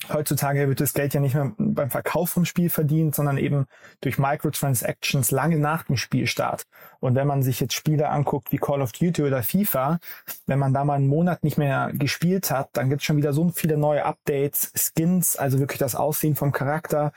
Heutzutage 0.09 0.69
wird 0.69 0.81
das 0.81 0.95
Geld 0.95 1.15
ja 1.15 1.21
nicht 1.21 1.35
mehr 1.35 1.53
beim 1.59 1.91
Verkauf 1.91 2.31
vom 2.31 2.45
Spiel 2.45 2.71
verdient, 2.71 3.15
sondern 3.15 3.39
eben 3.39 3.67
durch 4.01 4.19
Microtransactions 4.19 5.31
lange 5.31 5.59
nach 5.59 5.85
dem 5.85 5.97
Spielstart. 5.97 6.65
Und 7.01 7.15
wenn 7.15 7.27
man 7.27 7.43
sich 7.43 7.61
jetzt 7.61 7.75
Spiele 7.75 8.09
anguckt 8.09 8.53
wie 8.53 8.59
Call 8.59 8.83
of 8.83 8.93
Duty 8.93 9.23
oder 9.23 9.43
FIFA, 9.43 9.99
wenn 10.47 10.59
man 10.59 10.75
da 10.75 10.85
mal 10.85 10.95
einen 10.95 11.09
Monat 11.09 11.45
nicht 11.45 11.59
mehr 11.59 11.91
gespielt 11.95 12.51
hat, 12.51 12.71
dann 12.73 12.89
gibt 12.89 13.03
es 13.03 13.07
schon 13.07 13.17
wieder 13.17 13.33
so 13.33 13.51
viele 13.51 13.77
neue 13.77 14.05
Updates, 14.05 14.73
Skins, 14.75 15.37
also 15.37 15.59
wirklich 15.59 15.79
das 15.79 15.95
Aussehen 15.95 16.37
vom 16.37 16.53
Charakter, 16.53 17.13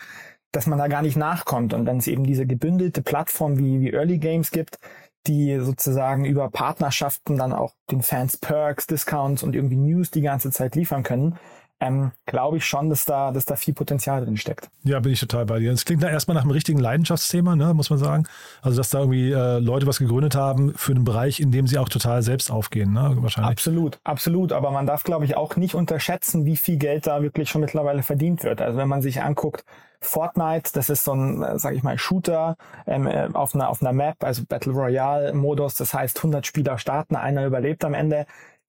dass 0.52 0.68
man 0.68 0.80
da 0.80 0.88
gar 0.88 1.02
nicht 1.02 1.18
nachkommt. 1.18 1.74
Und 1.74 1.86
wenn 1.86 1.98
es 1.98 2.08
eben 2.08 2.24
diese 2.24 2.46
gebündelte 2.46 3.02
Plattform 3.02 3.58
wie, 3.58 3.82
wie 3.82 3.94
Early 3.94 4.20
Games 4.20 4.52
gibt, 4.52 4.80
die 5.28 5.60
sozusagen 5.60 6.26
über 6.26 6.50
Partnerschaften 6.50 7.38
dann 7.38 7.52
auch 7.52 7.74
den 7.92 8.02
Fans 8.02 8.38
Perks, 8.38 8.88
Discounts 8.88 9.44
und 9.44 9.56
irgendwie 9.56 9.76
News 9.76 10.12
die 10.12 10.22
ganze 10.22 10.52
Zeit 10.52 10.76
liefern 10.76 11.04
können, 11.04 11.38
ähm, 11.80 12.12
glaube 12.26 12.58
ich 12.58 12.66
schon, 12.66 12.90
dass 12.90 13.06
da, 13.06 13.32
dass 13.32 13.46
da 13.46 13.56
viel 13.56 13.74
Potenzial 13.74 14.24
drin 14.24 14.38
steckt. 14.38 14.70
Ja, 14.84 15.00
bin 15.00 15.12
ich 15.12 15.20
total 15.20 15.46
bei 15.46 15.60
dir. 15.60 15.72
Es 15.72 15.86
klingt 15.86 16.02
da 16.04 16.10
erstmal 16.10 16.36
nach 16.36 16.44
einem 16.44 16.52
richtigen 16.52 16.80
Leidenschaftsthema, 16.80 17.56
ne, 17.56 17.74
muss 17.74 17.90
man 17.90 18.00
sagen. 18.00 18.26
Also, 18.62 18.78
dass 18.78 18.90
da 18.90 19.00
irgendwie 19.00 19.32
äh, 19.32 19.60
Leute 19.60 19.86
was 19.86 20.00
gegründet 20.00 20.36
haben 20.36 20.74
für 20.76 20.94
einen 20.94 21.04
Bereich, 21.04 21.40
in 21.40 21.52
dem 21.52 21.68
sie 21.68 21.78
auch 21.78 21.90
total 21.90 22.22
selbst 22.22 22.50
aufgehen, 22.50 22.94
ne, 22.94 23.18
wahrscheinlich. 23.20 23.52
Absolut, 23.52 24.00
absolut. 24.04 24.54
Aber 24.54 24.72
man 24.72 24.86
darf, 24.86 25.04
glaube 25.04 25.26
ich, 25.26 25.36
auch 25.36 25.56
nicht 25.58 25.76
unterschätzen, 25.76 26.46
wie 26.46 26.56
viel 26.56 26.78
Geld 26.78 27.08
da 27.08 27.22
wirklich 27.22 27.50
schon 27.50 27.62
mittlerweile 27.62 28.04
verdient 28.04 28.44
wird. 28.44 28.62
Also, 28.62 28.78
wenn 28.78 28.88
man 28.88 29.02
sich 29.02 29.22
anguckt, 29.22 29.66
Fortnite, 30.06 30.72
das 30.74 30.90
ist 30.90 31.04
so 31.04 31.14
ein, 31.14 31.42
äh, 31.42 31.60
sage 31.60 31.76
ich 31.76 31.84
mal, 31.84 31.98
Shooter 31.98 32.56
ähm, 32.88 33.08
äh, 33.08 33.30
auf 33.34 33.56
einer 33.56 33.70
auf 33.70 33.82
einer 33.82 33.94
Map, 33.94 34.24
also 34.24 34.44
Battle 34.48 34.74
Royale 34.74 35.34
Modus. 35.34 35.76
Das 35.76 35.94
heißt, 35.94 36.18
100 36.18 36.46
Spieler 36.46 36.78
starten, 36.78 37.16
einer 37.16 37.46
überlebt 37.46 37.84
am 37.84 37.94
Ende. 37.94 38.26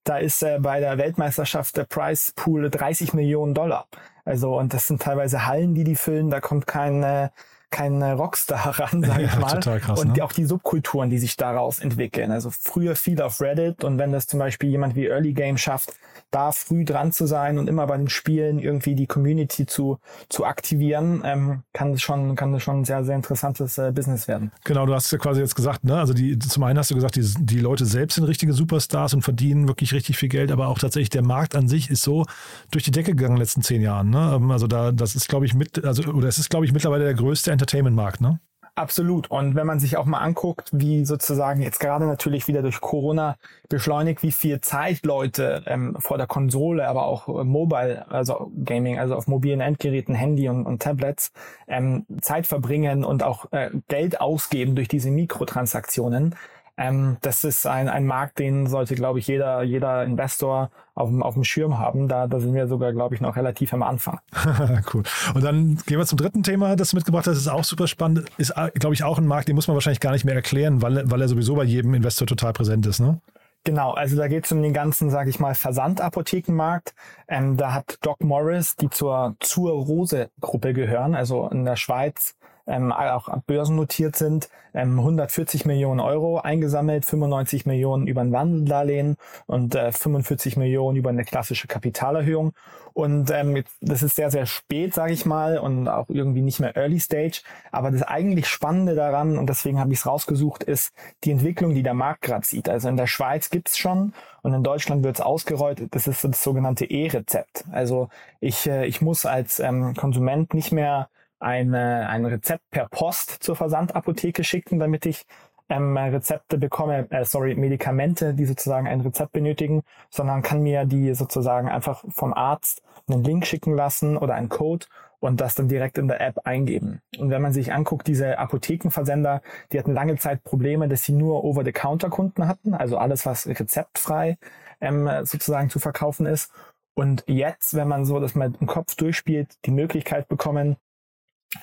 Da 0.07 0.19
ist 0.19 0.41
äh, 0.45 0.61
bei 0.61 0.79
der 0.79 0.99
Weltmeisterschaft 0.99 1.77
der 1.77 1.83
Price 1.83 2.33
Pool 2.37 2.71
30 2.71 3.13
Millionen 3.13 3.55
Dollar. 3.55 3.89
Also 4.25 4.57
und 4.57 4.73
das 4.73 4.87
sind 4.87 5.03
teilweise 5.03 5.47
Hallen, 5.47 5.75
die 5.75 5.83
die 5.83 5.97
füllen. 5.97 6.31
Da 6.31 6.41
kommt 6.41 6.69
kein 6.69 7.03
äh, 7.03 7.29
kein 7.71 8.03
Rockstar 8.03 8.79
ran, 8.79 9.03
sage 9.03 9.25
ich 9.25 9.33
ja, 9.33 9.39
mal. 9.39 9.55
Total 9.55 9.81
krass, 9.81 10.01
und 10.01 10.17
ne? 10.17 10.25
auch 10.25 10.33
die 10.33 10.45
Subkulturen, 10.45 11.11
die 11.11 11.19
sich 11.19 11.37
daraus 11.37 11.81
entwickeln. 11.81 12.31
Also 12.31 12.51
früher 12.51 12.97
viel 12.97 13.21
auf 13.23 13.41
Reddit 13.41 13.85
und 13.85 13.99
wenn 13.99 14.13
das 14.13 14.27
zum 14.27 14.39
Beispiel 14.39 14.71
jemand 14.71 14.97
wie 14.97 15.07
Early 15.07 15.33
Game 15.33 15.59
schafft, 15.59 15.93
da 16.31 16.53
früh 16.53 16.85
dran 16.85 17.13
zu 17.13 17.27
sein 17.27 17.59
und 17.59 17.69
immer 17.69 17.87
bei 17.87 17.97
den 17.97 18.09
Spielen 18.09 18.59
irgendwie 18.59 18.95
die 18.95 19.07
Community 19.07 19.67
zu, 19.67 19.99
zu 20.29 20.45
aktivieren, 20.45 21.23
ähm, 21.25 21.63
kann 21.73 21.93
das 21.93 22.03
schon, 22.03 22.35
kann 22.37 22.53
das 22.53 22.63
schon 22.63 22.81
ein 22.81 22.85
sehr, 22.85 23.05
sehr 23.05 23.17
interessantes 23.17 23.79
äh, 23.79 23.93
Business 23.93 24.29
werden. 24.29 24.53
Genau, 24.65 24.87
du 24.87 24.95
hast 24.95 25.11
ja 25.13 25.19
quasi 25.19 25.41
jetzt 25.41 25.55
gesagt, 25.55 25.85
ne, 25.85 25.99
also 25.99 26.13
die, 26.13 26.39
zum 26.39 26.63
einen 26.65 26.79
hast 26.79 26.91
du 26.91 26.95
gesagt, 26.95 27.17
die, 27.17 27.25
die 27.39 27.61
Leute 27.61 27.87
selbst 27.87 28.17
sind 28.17 28.25
richtige 28.25 28.53
Superstars 28.53 29.15
und 29.15 29.23
verdienen 29.23 29.69
wirklich 29.69 29.93
richtig 29.93 30.19
viel 30.19 30.29
Geld, 30.29 30.51
aber 30.51 30.69
auch 30.69 30.79
tatsächlich 30.79 31.11
der 31.11 31.23
Markt 31.23 31.55
an 31.55 31.69
sich 31.69 31.91
ist 31.91 32.03
so 32.03 32.27
durch 32.71 32.85
die 32.85 32.91
Decke 32.91 33.13
gegangen 33.13 33.33
in 33.33 33.37
den 33.37 33.43
letzten 33.43 33.63
zehn 33.63 33.81
Jahren. 33.81 34.11
Ne? 34.11 34.35
Ähm, 34.37 34.51
also 34.51 34.67
da, 34.67 34.93
das 34.93 35.15
ist, 35.15 35.29
glaube 35.29 35.47
ich, 35.47 35.55
mit, 35.55 35.85
also, 35.85 36.03
oder 36.13 36.29
es 36.29 36.39
ist, 36.39 36.51
glaube 36.51 36.67
ich, 36.67 36.73
mittlerweile 36.73 37.05
der 37.05 37.15
größte 37.15 37.53
Entertainment-Markt, 37.57 38.21
ne? 38.21 38.41
Absolut. 38.77 39.31
Und 39.31 39.55
wenn 39.55 39.67
man 39.67 39.81
sich 39.81 39.97
auch 39.97 40.05
mal 40.05 40.19
anguckt, 40.19 40.69
wie 40.71 41.07
sozusagen 41.07 41.63
jetzt 41.63 41.81
gerade 41.81 42.05
natürlich 42.05 42.47
wieder 42.47 42.61
durch 42.61 42.83
Corona 42.83 43.37
beschleunigt, 43.71 44.23
wie 44.23 44.33
viel 44.33 44.61
Zeit 44.61 45.07
Leute 45.07 45.63
ähm, 45.67 45.97
vor 45.99 46.19
der 46.19 46.27
Konsole, 46.27 46.87
aber 46.87 47.07
auch 47.07 47.27
äh, 47.27 47.45
Mobile, 47.45 48.05
also 48.11 48.53
Gaming, 48.65 48.99
also 48.99 49.15
auf 49.15 49.29
mobilen 49.29 49.63
Endgeräten, 49.63 50.15
Handy 50.15 50.51
und, 50.51 50.67
und 50.67 50.83
Tablets, 50.83 51.33
ähm, 51.67 52.05
Zeit 52.21 52.47
verbringen 52.47 53.03
und 53.03 53.23
auch 53.23 53.51
äh, 53.51 53.71
Geld 53.89 54.21
ausgeben 54.21 54.75
durch 54.77 54.89
diese 54.89 55.11
Mikrotransaktionen, 55.11 56.35
ähm, 56.77 57.17
das 57.23 57.45
ist 57.45 57.67
ein, 57.67 57.89
ein 57.89 58.07
Markt, 58.07 58.39
den 58.39 58.67
sollte, 58.67 58.95
glaube 58.95 59.19
ich, 59.19 59.27
jeder, 59.27 59.63
jeder 59.63 60.05
Investor 60.05 60.71
auf 60.95 61.09
dem, 61.09 61.23
auf 61.23 61.35
dem 61.35 61.45
Schirm 61.45 61.79
haben. 61.79 62.09
Da, 62.09 62.27
da 62.27 62.39
sind 62.39 62.55
wir 62.55 62.67
sogar, 62.67 62.93
glaube 62.93 63.15
ich, 63.15 63.21
noch 63.21 63.37
relativ 63.37 63.73
am 63.73 63.83
Anfang. 63.83 64.21
cool. 64.95 65.03
Und 65.35 65.43
dann 65.43 65.79
gehen 65.87 65.99
wir 65.99 66.07
zum 66.07 66.19
dritten 66.19 66.43
Thema, 66.43 66.77
das 66.77 66.91
du 66.91 66.97
mitgebracht 66.97 67.27
hast. 67.27 67.35
Das 67.35 67.43
ist 67.43 67.49
auch 67.49 67.65
super 67.65 67.87
spannend. 67.87 68.27
Ist, 68.37 68.55
glaube 68.75 68.95
ich, 68.95 69.05
auch 69.05 69.19
ein 69.19 69.27
Markt, 69.27 69.49
den 69.49 69.55
muss 69.55 69.69
man 69.69 69.75
wahrscheinlich 69.75 70.01
gar 70.01 70.13
nicht 70.13 70.25
mehr 70.25 70.35
erklären, 70.35 70.83
weil, 70.83 71.11
weil 71.11 71.21
er 71.21 71.29
sowieso 71.29 71.55
bei 71.55 71.65
jedem 71.65 71.95
Investor 71.95 72.27
total 72.27 72.53
präsent 72.53 72.87
ist, 72.87 73.01
ne? 73.01 73.21
Genau, 73.65 73.91
also 73.95 74.17
da 74.17 74.29
geht 74.29 74.45
es 74.45 74.53
um 74.53 74.63
den 74.63 74.73
ganzen, 74.73 75.11
sage 75.11 75.29
ich 75.29 75.41
mal, 75.41 75.57
Versandapothekenmarkt. 75.57 76.95
Ähm, 77.27 77.57
da 77.57 77.75
hat 77.75 77.99
Doc 78.03 78.23
Morris, 78.23 78.77
die 78.77 78.89
zur 78.91 79.35
zur 79.41 79.73
Rose 79.73 80.31
Gruppe 80.41 80.73
gehören, 80.73 81.17
also 81.17 81.49
in 81.49 81.65
der 81.65 81.75
Schweiz 81.75 82.37
ähm, 82.67 82.93
auch 82.93 83.29
börsennotiert 83.47 84.17
sind, 84.17 84.49
ähm, 84.75 84.99
140 84.99 85.65
Millionen 85.65 86.01
Euro 86.01 86.39
eingesammelt, 86.39 87.05
95 87.05 87.67
Millionen 87.67 88.07
über 88.07 88.21
ein 88.21 88.33
Wandeldarlehen 88.33 89.17
und 89.47 89.75
äh, 89.75 89.93
45 89.93 90.57
Millionen 90.57 90.97
über 90.97 91.11
eine 91.11 91.25
klassische 91.25 91.67
Kapitalerhöhung. 91.67 92.53
Und 92.93 93.31
ähm, 93.31 93.63
das 93.83 94.03
ist 94.03 94.17
sehr, 94.17 94.31
sehr 94.31 94.47
spät, 94.47 94.95
sage 94.95 95.13
ich 95.13 95.27
mal, 95.27 95.59
und 95.59 95.87
auch 95.87 96.09
irgendwie 96.09 96.41
nicht 96.41 96.61
mehr 96.61 96.77
Early 96.77 96.99
Stage. 96.99 97.43
Aber 97.71 97.91
das 97.91 98.03
eigentlich 98.03 98.49
Spannende 98.49 98.95
daran, 98.95 99.37
und 99.37 99.49
deswegen 99.49 99.79
habe 99.79 99.93
ich 99.93 99.99
es 99.99 100.07
rausgesucht, 100.07 100.65
ist 100.65 100.95
die 101.25 101.31
Entwicklung, 101.31 101.75
die 101.75 101.83
der 101.83 101.93
Markt 101.93 102.23
gerade 102.23 102.47
sieht. 102.47 102.71
Also 102.71 102.89
in 102.89 102.97
der 102.97 103.07
Schweiz 103.07 103.51
gibt's 103.51 103.77
schon 103.77 104.15
und 104.43 104.55
in 104.55 104.63
Deutschland 104.63 105.05
wird 105.05 105.17
es 105.17 105.21
ausgerollt. 105.21 105.87
Das 105.91 106.07
ist 106.07 106.25
das 106.25 106.43
sogenannte 106.43 106.87
E-Rezept. 106.87 107.67
Also 107.71 108.09
ich, 108.41 108.67
äh, 108.67 108.87
ich 108.87 109.03
muss 109.03 109.27
als 109.27 109.61
ähm, 109.61 109.95
Konsument 109.95 110.55
nicht 110.55 110.73
mehr 110.73 111.11
eine, 111.39 112.09
ein 112.09 112.25
Rezept 112.25 112.71
per 112.71 112.89
Post 112.89 113.31
zur 113.41 113.57
Versandapotheke 113.57 114.45
schicken, 114.45 114.79
damit 114.79 115.07
ich 115.07 115.27
ähm, 115.69 115.97
Rezepte 115.97 116.59
bekomme, 116.59 117.11
äh, 117.11 117.25
sorry, 117.25 117.55
Medikamente, 117.57 118.35
die 118.35 118.45
sozusagen 118.45 118.87
ein 118.87 119.01
Rezept 119.01 119.33
benötigen, 119.33 119.83
sondern 120.11 120.43
kann 120.43 120.63
mir 120.63 120.85
die 120.85 121.15
sozusagen 121.15 121.69
einfach 121.69 122.05
vom 122.09 122.33
Arzt 122.33 122.83
einen 123.09 123.25
Link 123.25 123.47
schicken 123.47 123.75
lassen 123.75 124.17
oder 124.17 124.35
einen 124.35 124.49
Code 124.49 124.87
und 125.19 125.41
das 125.41 125.55
dann 125.55 125.69
direkt 125.69 125.99
in 125.99 126.09
der 126.09 126.21
App 126.21 126.41
eingeben. 126.45 127.01
Und 127.19 127.31
wenn 127.31 127.43
man 127.43 127.53
sich 127.53 127.73
anguckt, 127.73 128.07
diese 128.07 128.39
Apothekenversender, 128.39 129.43
die 129.73 129.79
hatten 129.79 129.93
lange 129.93 130.17
Zeit 130.17 130.45
Probleme, 130.45 130.89
dass 130.89 131.05
sie 131.05 131.13
nur 131.13 131.43
Over-the-Counter-Kunden 131.45 132.47
hatten, 132.47 132.75
also 132.75 132.99
alles, 132.99 133.27
was 133.27 133.47
rezeptfrei 133.47 134.39
ähm, 134.81 135.09
sozusagen 135.25 135.71
zu 135.71 135.79
verkaufen 135.79 136.27
ist. 136.27 136.53
Und 136.95 137.25
jetzt, 137.27 137.75
wenn 137.75 137.89
man 137.89 138.05
so 138.05 138.21
das 138.21 138.35
mal 138.35 138.53
im 138.59 138.67
Kopf 138.67 138.95
durchspielt, 138.95 139.57
die 139.65 139.71
Möglichkeit 139.71 140.29
bekommen, 140.29 140.77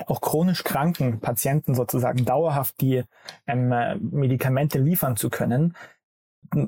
auch 0.08 0.22
chronisch 0.22 0.64
kranken 0.64 1.20
Patienten 1.20 1.76
sozusagen 1.76 2.26
dauerhaft 2.26 2.82
die 2.82 3.04
ähm, 3.48 3.74
Medikamente 4.12 4.80
liefern 4.80 5.16
zu 5.16 5.30
können, 5.30 5.76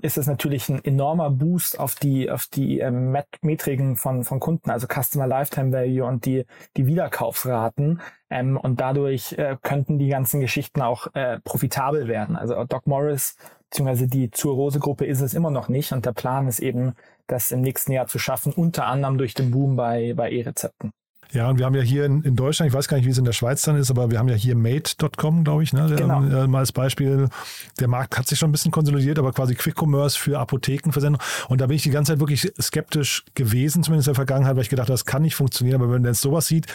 ist 0.01 0.17
es 0.17 0.27
natürlich 0.27 0.69
ein 0.69 0.83
enormer 0.83 1.29
Boost 1.29 1.79
auf 1.79 1.95
die 1.95 2.29
auf 2.31 2.47
die 2.47 2.79
ähm, 2.79 3.15
Metriken 3.41 3.95
von 3.97 4.23
von 4.23 4.39
Kunden, 4.39 4.69
also 4.69 4.87
Customer 4.87 5.27
Lifetime 5.27 5.71
Value 5.71 6.05
und 6.05 6.25
die 6.25 6.45
die 6.77 6.87
Wiederkaufsraten 6.87 8.01
ähm, 8.29 8.57
und 8.57 8.79
dadurch 8.81 9.33
äh, 9.33 9.57
könnten 9.61 9.99
die 9.99 10.07
ganzen 10.07 10.39
Geschichten 10.41 10.81
auch 10.81 11.13
äh, 11.13 11.39
profitabel 11.41 12.07
werden. 12.07 12.35
Also 12.35 12.63
Doc 12.65 12.87
Morris 12.87 13.35
beziehungsweise 13.69 14.07
die 14.07 14.31
zur 14.31 14.55
Rose 14.55 14.79
Gruppe 14.79 15.05
ist 15.05 15.21
es 15.21 15.33
immer 15.33 15.51
noch 15.51 15.69
nicht 15.69 15.91
und 15.91 16.05
der 16.05 16.13
Plan 16.13 16.47
ist 16.47 16.59
eben, 16.59 16.93
das 17.27 17.51
im 17.51 17.61
nächsten 17.61 17.91
Jahr 17.91 18.07
zu 18.07 18.19
schaffen, 18.19 18.53
unter 18.53 18.85
anderem 18.85 19.17
durch 19.17 19.33
den 19.33 19.51
Boom 19.51 19.75
bei 19.75 20.13
bei 20.13 20.31
E-Rezepten. 20.31 20.91
Ja, 21.35 21.49
und 21.49 21.59
wir 21.59 21.65
haben 21.65 21.75
ja 21.75 21.81
hier 21.81 22.05
in, 22.05 22.21
in, 22.23 22.37
Deutschland, 22.37 22.69
ich 22.69 22.73
weiß 22.73 22.87
gar 22.87 22.95
nicht, 22.95 23.05
wie 23.05 23.09
es 23.09 23.17
in 23.17 23.25
der 23.25 23.33
Schweiz 23.33 23.61
dann 23.63 23.75
ist, 23.75 23.91
aber 23.91 24.09
wir 24.09 24.19
haben 24.19 24.29
ja 24.29 24.35
hier 24.35 24.55
Mate.com, 24.55 25.43
glaube 25.43 25.63
ich, 25.63 25.73
ne? 25.73 25.93
genau. 25.93 26.23
äh, 26.23 26.47
mal 26.47 26.59
als 26.59 26.71
Beispiel. 26.71 27.27
Der 27.77 27.89
Markt 27.89 28.17
hat 28.17 28.25
sich 28.25 28.39
schon 28.39 28.49
ein 28.49 28.51
bisschen 28.53 28.71
konsolidiert, 28.71 29.19
aber 29.19 29.33
quasi 29.33 29.53
Quick 29.53 29.75
Commerce 29.77 30.17
für 30.17 30.39
Apothekenversendung. 30.39 31.21
Und 31.49 31.59
da 31.59 31.67
bin 31.67 31.75
ich 31.75 31.83
die 31.83 31.89
ganze 31.89 32.13
Zeit 32.13 32.21
wirklich 32.21 32.53
skeptisch 32.61 33.25
gewesen, 33.35 33.83
zumindest 33.83 34.07
in 34.07 34.13
der 34.13 34.15
Vergangenheit, 34.15 34.55
weil 34.55 34.63
ich 34.63 34.69
gedacht 34.69 34.87
habe, 34.87 34.93
das 34.93 35.03
kann 35.03 35.23
nicht 35.23 35.35
funktionieren. 35.35 35.75
Aber 35.81 35.91
wenn 35.91 36.03
man 36.03 36.11
jetzt 36.11 36.21
sowas 36.21 36.47
sieht, 36.47 36.67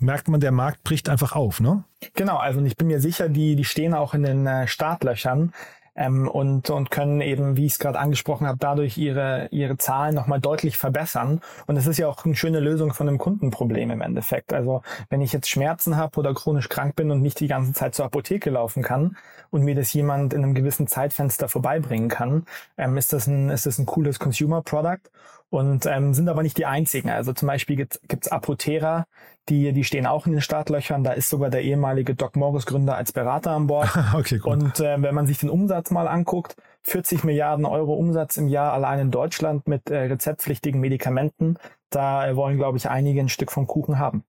merkt 0.00 0.28
man, 0.28 0.40
der 0.40 0.52
Markt 0.52 0.82
bricht 0.82 1.10
einfach 1.10 1.32
auf, 1.32 1.60
ne? 1.60 1.84
Genau, 2.14 2.38
also 2.38 2.58
und 2.58 2.66
ich 2.66 2.76
bin 2.78 2.86
mir 2.86 3.00
sicher, 3.00 3.28
die, 3.28 3.54
die 3.54 3.64
stehen 3.64 3.92
auch 3.92 4.14
in 4.14 4.22
den 4.22 4.46
äh, 4.46 4.66
Startlöchern 4.66 5.52
ähm, 5.96 6.28
und, 6.28 6.70
und 6.70 6.90
können 6.90 7.20
eben, 7.20 7.56
wie 7.56 7.66
ich 7.66 7.72
es 7.72 7.78
gerade 7.78 7.98
angesprochen 7.98 8.46
habe, 8.46 8.58
dadurch 8.58 8.98
ihre, 8.98 9.48
ihre 9.50 9.78
Zahlen 9.78 10.14
nochmal 10.14 10.40
deutlich 10.40 10.76
verbessern. 10.76 11.40
Und 11.66 11.76
es 11.76 11.86
ist 11.86 11.98
ja 11.98 12.08
auch 12.08 12.24
eine 12.24 12.36
schöne 12.36 12.60
Lösung 12.60 12.92
von 12.92 13.08
einem 13.08 13.18
Kundenproblem 13.18 13.90
im 13.90 14.00
Endeffekt. 14.00 14.52
Also 14.52 14.82
wenn 15.08 15.20
ich 15.20 15.32
jetzt 15.32 15.48
Schmerzen 15.48 15.96
habe 15.96 16.18
oder 16.18 16.34
chronisch 16.34 16.68
krank 16.68 16.96
bin 16.96 17.10
und 17.10 17.22
nicht 17.22 17.40
die 17.40 17.48
ganze 17.48 17.72
Zeit 17.72 17.94
zur 17.94 18.04
Apotheke 18.04 18.50
laufen 18.50 18.82
kann 18.82 19.16
und 19.50 19.62
mir 19.62 19.74
das 19.74 19.92
jemand 19.92 20.34
in 20.34 20.42
einem 20.42 20.54
gewissen 20.54 20.86
Zeitfenster 20.86 21.48
vorbeibringen 21.48 22.08
kann, 22.08 22.44
ähm, 22.76 22.96
ist, 22.96 23.12
das 23.12 23.26
ein, 23.26 23.48
ist 23.48 23.66
das 23.66 23.78
ein 23.78 23.86
cooles 23.86 24.18
Consumer 24.18 24.62
Product 24.62 25.10
und 25.50 25.86
ähm, 25.86 26.12
sind 26.14 26.28
aber 26.28 26.42
nicht 26.42 26.58
die 26.58 26.66
einzigen. 26.66 27.10
Also 27.10 27.32
zum 27.32 27.46
Beispiel 27.46 27.76
gibt 27.76 27.98
es 28.08 28.32
Apotera, 28.32 29.06
die, 29.48 29.72
die 29.72 29.84
stehen 29.84 30.06
auch 30.06 30.26
in 30.26 30.32
den 30.32 30.40
Startlöchern. 30.40 31.04
Da 31.04 31.12
ist 31.12 31.28
sogar 31.28 31.50
der 31.50 31.62
ehemalige 31.62 32.14
Doc 32.14 32.36
Morris 32.36 32.66
Gründer 32.66 32.96
als 32.96 33.12
Berater 33.12 33.52
an 33.52 33.68
Bord. 33.68 33.88
okay, 34.14 34.38
gut. 34.38 34.52
Und 34.52 34.80
äh, 34.80 35.00
wenn 35.00 35.14
man 35.14 35.26
sich 35.26 35.38
den 35.38 35.50
Umsatz 35.50 35.90
mal 35.90 36.08
anguckt, 36.08 36.56
40 36.82 37.24
Milliarden 37.24 37.64
Euro 37.64 37.94
Umsatz 37.94 38.36
im 38.36 38.48
Jahr 38.48 38.72
allein 38.72 38.98
in 38.98 39.10
Deutschland 39.10 39.68
mit 39.68 39.90
äh, 39.90 39.96
rezeptpflichtigen 39.96 40.80
Medikamenten, 40.80 41.56
da 41.90 42.28
äh, 42.28 42.36
wollen, 42.36 42.56
glaube 42.56 42.78
ich, 42.78 42.88
einige 42.88 43.20
ein 43.20 43.28
Stück 43.28 43.52
vom 43.52 43.66
Kuchen 43.66 43.98
haben. 43.98 44.24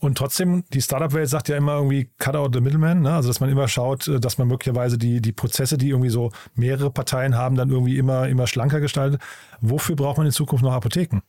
Und 0.00 0.18
trotzdem, 0.18 0.64
die 0.72 0.82
Startup-Welt 0.82 1.28
sagt 1.28 1.48
ja 1.48 1.56
immer 1.56 1.76
irgendwie 1.76 2.10
cut 2.18 2.36
out 2.36 2.54
the 2.54 2.60
middleman, 2.60 3.00
ne? 3.02 3.14
also 3.14 3.28
dass 3.28 3.40
man 3.40 3.50
immer 3.50 3.68
schaut, 3.68 4.06
äh, 4.06 4.20
dass 4.20 4.38
man 4.38 4.48
möglicherweise 4.48 4.98
die, 4.98 5.20
die 5.20 5.32
Prozesse, 5.32 5.78
die 5.78 5.88
irgendwie 5.88 6.10
so 6.10 6.30
mehrere 6.54 6.90
Parteien 6.90 7.36
haben, 7.36 7.56
dann 7.56 7.70
irgendwie 7.70 7.98
immer, 7.98 8.28
immer 8.28 8.46
schlanker 8.46 8.80
gestaltet. 8.80 9.20
Wofür 9.60 9.96
braucht 9.96 10.18
man 10.18 10.26
in 10.26 10.32
Zukunft 10.32 10.64
noch 10.64 10.72
Apotheken? 10.72 11.22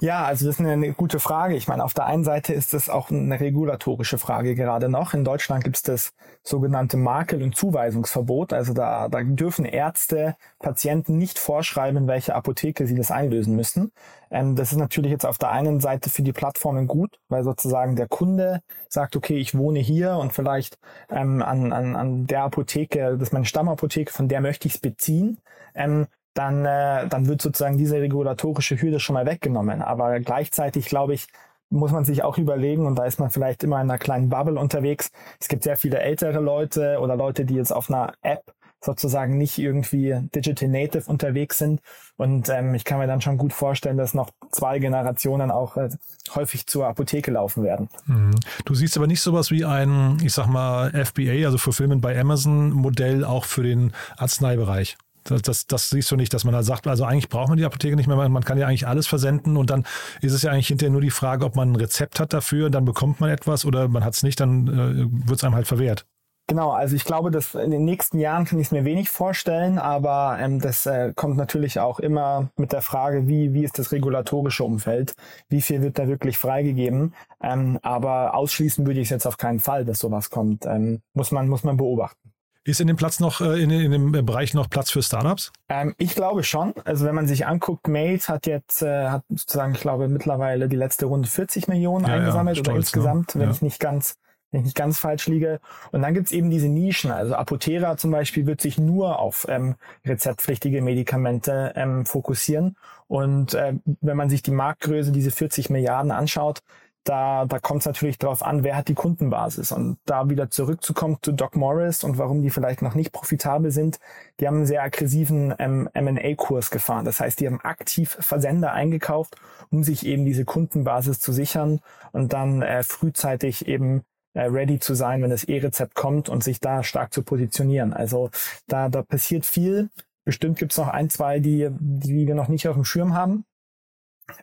Ja, 0.00 0.24
also 0.24 0.46
das 0.46 0.58
ist 0.58 0.66
eine 0.66 0.92
gute 0.92 1.20
Frage. 1.20 1.54
Ich 1.54 1.68
meine, 1.68 1.84
auf 1.84 1.94
der 1.94 2.06
einen 2.06 2.24
Seite 2.24 2.52
ist 2.52 2.74
das 2.74 2.88
auch 2.88 3.10
eine 3.10 3.38
regulatorische 3.40 4.18
Frage 4.18 4.54
gerade 4.54 4.88
noch. 4.88 5.14
In 5.14 5.24
Deutschland 5.24 5.64
gibt 5.64 5.76
es 5.76 5.82
das 5.82 6.14
sogenannte 6.42 6.96
Makel- 6.96 7.42
und 7.42 7.56
Zuweisungsverbot. 7.56 8.52
Also 8.52 8.74
da, 8.74 9.08
da 9.08 9.22
dürfen 9.22 9.64
Ärzte 9.64 10.36
Patienten 10.58 11.16
nicht 11.18 11.38
vorschreiben, 11.38 12.02
in 12.02 12.06
welche 12.08 12.34
Apotheke 12.34 12.86
sie 12.86 12.94
das 12.96 13.10
einlösen 13.10 13.56
müssen. 13.56 13.92
Ähm, 14.30 14.56
das 14.56 14.72
ist 14.72 14.78
natürlich 14.78 15.12
jetzt 15.12 15.26
auf 15.26 15.38
der 15.38 15.50
einen 15.50 15.80
Seite 15.80 16.10
für 16.10 16.22
die 16.22 16.32
Plattformen 16.32 16.86
gut, 16.86 17.18
weil 17.28 17.44
sozusagen 17.44 17.96
der 17.96 18.08
Kunde 18.08 18.62
sagt, 18.88 19.16
okay, 19.16 19.36
ich 19.38 19.56
wohne 19.56 19.78
hier 19.80 20.16
und 20.16 20.32
vielleicht 20.32 20.78
ähm, 21.10 21.42
an, 21.42 21.72
an, 21.72 21.96
an 21.96 22.26
der 22.26 22.42
Apotheke, 22.44 23.12
das 23.12 23.28
ist 23.28 23.32
meine 23.32 23.44
Stammapotheke, 23.46 24.12
von 24.12 24.28
der 24.28 24.40
möchte 24.40 24.68
ich 24.68 24.74
es 24.74 24.80
beziehen. 24.80 25.38
Ähm, 25.74 26.06
dann, 26.34 26.64
äh, 26.64 27.08
dann 27.08 27.26
wird 27.26 27.42
sozusagen 27.42 27.78
diese 27.78 28.00
regulatorische 28.00 28.80
Hürde 28.80 29.00
schon 29.00 29.14
mal 29.14 29.26
weggenommen. 29.26 29.82
Aber 29.82 30.20
gleichzeitig, 30.20 30.86
glaube 30.86 31.14
ich, 31.14 31.26
muss 31.70 31.90
man 31.90 32.04
sich 32.04 32.22
auch 32.22 32.38
überlegen, 32.38 32.86
und 32.86 32.96
da 32.96 33.04
ist 33.04 33.18
man 33.18 33.30
vielleicht 33.30 33.64
immer 33.64 33.80
in 33.80 33.90
einer 33.90 33.98
kleinen 33.98 34.28
Bubble 34.28 34.58
unterwegs. 34.58 35.10
Es 35.40 35.48
gibt 35.48 35.64
sehr 35.64 35.76
viele 35.76 36.00
ältere 36.00 36.40
Leute 36.40 36.98
oder 37.00 37.16
Leute, 37.16 37.44
die 37.44 37.54
jetzt 37.54 37.72
auf 37.72 37.90
einer 37.90 38.12
App 38.22 38.52
sozusagen 38.84 39.38
nicht 39.38 39.58
irgendwie 39.58 40.16
digital 40.34 40.68
native 40.68 41.08
unterwegs 41.08 41.58
sind. 41.58 41.80
Und 42.16 42.48
ähm, 42.48 42.74
ich 42.74 42.84
kann 42.84 42.98
mir 42.98 43.06
dann 43.06 43.20
schon 43.20 43.38
gut 43.38 43.52
vorstellen, 43.52 43.96
dass 43.96 44.12
noch 44.12 44.30
zwei 44.50 44.80
Generationen 44.80 45.50
auch 45.50 45.76
äh, 45.76 45.88
häufig 46.34 46.66
zur 46.66 46.86
Apotheke 46.86 47.30
laufen 47.30 47.62
werden. 47.62 47.88
Mhm. 48.06 48.32
Du 48.64 48.74
siehst 48.74 48.96
aber 48.96 49.06
nicht 49.06 49.20
sowas 49.20 49.50
wie 49.50 49.64
ein, 49.64 50.18
ich 50.22 50.32
sag 50.32 50.48
mal, 50.48 50.90
FBA, 50.90 51.46
also 51.46 51.58
Fulfillment 51.58 52.02
bei 52.02 52.18
Amazon 52.18 52.70
Modell 52.70 53.24
auch 53.24 53.44
für 53.44 53.62
den 53.62 53.92
Arzneibereich. 54.16 54.96
Das, 55.24 55.42
das, 55.42 55.66
das, 55.66 55.90
siehst 55.90 56.10
du 56.10 56.16
nicht, 56.16 56.32
dass 56.34 56.44
man 56.44 56.52
da 56.52 56.62
sagt, 56.62 56.86
also 56.86 57.04
eigentlich 57.04 57.28
braucht 57.28 57.48
man 57.48 57.58
die 57.58 57.64
Apotheke 57.64 57.96
nicht 57.96 58.06
mehr, 58.06 58.16
man 58.16 58.44
kann 58.44 58.58
ja 58.58 58.66
eigentlich 58.66 58.86
alles 58.86 59.06
versenden 59.06 59.56
und 59.56 59.70
dann 59.70 59.86
ist 60.20 60.32
es 60.32 60.42
ja 60.42 60.50
eigentlich 60.50 60.68
hinterher 60.68 60.90
nur 60.90 61.00
die 61.00 61.10
Frage, 61.10 61.44
ob 61.44 61.56
man 61.56 61.72
ein 61.72 61.76
Rezept 61.76 62.20
hat 62.20 62.32
dafür, 62.32 62.70
dann 62.70 62.84
bekommt 62.84 63.20
man 63.20 63.30
etwas 63.30 63.64
oder 63.64 63.88
man 63.88 64.04
hat 64.04 64.14
es 64.14 64.22
nicht, 64.22 64.40
dann 64.40 64.66
äh, 64.68 65.28
wird 65.28 65.38
es 65.38 65.44
einem 65.44 65.54
halt 65.54 65.66
verwehrt. 65.66 66.06
Genau, 66.48 66.70
also 66.72 66.96
ich 66.96 67.04
glaube, 67.04 67.30
dass 67.30 67.54
in 67.54 67.70
den 67.70 67.84
nächsten 67.84 68.18
Jahren 68.18 68.44
kann 68.44 68.58
ich 68.58 68.66
es 68.66 68.72
mir 68.72 68.84
wenig 68.84 69.08
vorstellen, 69.08 69.78
aber 69.78 70.36
ähm, 70.40 70.60
das 70.60 70.84
äh, 70.86 71.12
kommt 71.14 71.36
natürlich 71.36 71.78
auch 71.80 71.98
immer 72.00 72.50
mit 72.56 72.72
der 72.72 72.82
Frage, 72.82 73.28
wie, 73.28 73.54
wie 73.54 73.64
ist 73.64 73.78
das 73.78 73.92
regulatorische 73.92 74.64
Umfeld, 74.64 75.14
wie 75.48 75.62
viel 75.62 75.82
wird 75.82 75.98
da 75.98 76.08
wirklich 76.08 76.36
freigegeben. 76.36 77.14
Ähm, 77.42 77.78
aber 77.82 78.34
ausschließen 78.34 78.84
würde 78.86 79.00
ich 79.00 79.06
es 79.06 79.10
jetzt 79.10 79.26
auf 79.26 79.38
keinen 79.38 79.60
Fall, 79.60 79.84
dass 79.84 80.00
sowas 80.00 80.30
kommt. 80.30 80.66
Ähm, 80.66 81.00
muss 81.14 81.30
man, 81.30 81.48
muss 81.48 81.64
man 81.64 81.76
beobachten. 81.76 82.21
Ist 82.64 82.80
in 82.80 82.86
dem 82.86 82.96
Platz 82.96 83.18
noch, 83.18 83.40
äh, 83.40 83.60
in, 83.60 83.70
in 83.70 83.90
dem 83.90 84.24
Bereich 84.24 84.54
noch 84.54 84.70
Platz 84.70 84.90
für 84.90 85.02
Startups? 85.02 85.52
Ähm, 85.68 85.94
ich 85.98 86.14
glaube 86.14 86.44
schon. 86.44 86.74
Also 86.84 87.04
wenn 87.04 87.14
man 87.14 87.26
sich 87.26 87.46
anguckt, 87.46 87.88
Mate 87.88 88.28
hat 88.28 88.46
jetzt, 88.46 88.82
äh, 88.82 89.08
hat 89.08 89.24
sozusagen, 89.30 89.74
ich 89.74 89.80
glaube, 89.80 90.06
mittlerweile 90.08 90.68
die 90.68 90.76
letzte 90.76 91.06
Runde 91.06 91.28
40 91.28 91.66
Millionen 91.66 92.06
ja, 92.06 92.14
eingesammelt 92.14 92.58
ja, 92.58 92.62
stolz, 92.62 92.68
oder 92.68 92.76
insgesamt, 92.76 93.34
ne? 93.34 93.40
wenn 93.40 93.48
ja. 93.48 93.54
ich 93.54 93.62
nicht 93.62 93.80
ganz 93.80 94.16
wenn 94.52 94.60
ich 94.60 94.64
nicht 94.66 94.76
ganz 94.76 94.98
falsch 94.98 95.26
liege. 95.26 95.60
Und 95.90 96.02
dann 96.02 96.14
gibt's 96.14 96.30
eben 96.30 96.50
diese 96.50 96.68
Nischen. 96.68 97.10
Also 97.10 97.34
Apotera 97.34 97.96
zum 97.96 98.10
Beispiel 98.10 98.46
wird 98.46 98.60
sich 98.60 98.78
nur 98.78 99.18
auf 99.18 99.46
ähm, 99.48 99.76
rezeptpflichtige 100.04 100.82
Medikamente 100.82 101.72
ähm, 101.74 102.04
fokussieren. 102.04 102.76
Und 103.08 103.54
äh, 103.54 103.74
wenn 104.02 104.16
man 104.16 104.30
sich 104.30 104.42
die 104.42 104.50
Marktgröße, 104.50 105.10
diese 105.10 105.30
40 105.30 105.70
Milliarden 105.70 106.10
anschaut, 106.10 106.60
da, 107.04 107.46
da 107.46 107.58
kommt 107.58 107.80
es 107.80 107.86
natürlich 107.86 108.18
darauf 108.18 108.42
an, 108.42 108.62
wer 108.62 108.76
hat 108.76 108.88
die 108.88 108.94
Kundenbasis. 108.94 109.72
Und 109.72 109.98
da 110.04 110.30
wieder 110.30 110.50
zurückzukommen 110.50 111.18
zu 111.22 111.32
Doc 111.32 111.56
Morris 111.56 112.04
und 112.04 112.18
warum 112.18 112.42
die 112.42 112.50
vielleicht 112.50 112.82
noch 112.82 112.94
nicht 112.94 113.12
profitabel 113.12 113.70
sind, 113.70 113.98
die 114.38 114.46
haben 114.46 114.58
einen 114.58 114.66
sehr 114.66 114.82
aggressiven 114.82 115.54
ähm, 115.58 115.88
M&A-Kurs 115.92 116.70
gefahren. 116.70 117.04
Das 117.04 117.20
heißt, 117.20 117.40
die 117.40 117.46
haben 117.46 117.60
aktiv 117.60 118.16
Versender 118.20 118.72
eingekauft, 118.72 119.36
um 119.70 119.82
sich 119.82 120.06
eben 120.06 120.24
diese 120.24 120.44
Kundenbasis 120.44 121.18
zu 121.18 121.32
sichern 121.32 121.80
und 122.12 122.32
dann 122.32 122.62
äh, 122.62 122.82
frühzeitig 122.82 123.66
eben 123.66 124.02
äh, 124.34 124.42
ready 124.42 124.78
zu 124.78 124.94
sein, 124.94 125.22
wenn 125.22 125.30
das 125.30 125.44
E-Rezept 125.44 125.94
kommt 125.94 126.28
und 126.28 126.44
sich 126.44 126.60
da 126.60 126.84
stark 126.84 127.12
zu 127.12 127.22
positionieren. 127.22 127.92
Also 127.92 128.30
da, 128.68 128.88
da 128.88 129.02
passiert 129.02 129.44
viel. 129.44 129.90
Bestimmt 130.24 130.58
gibt's 130.58 130.78
noch 130.78 130.88
ein, 130.88 131.10
zwei, 131.10 131.40
die, 131.40 131.68
die 131.70 132.26
wir 132.26 132.34
noch 132.36 132.48
nicht 132.48 132.68
auf 132.68 132.74
dem 132.74 132.84
Schirm 132.84 133.14
haben. 133.14 133.44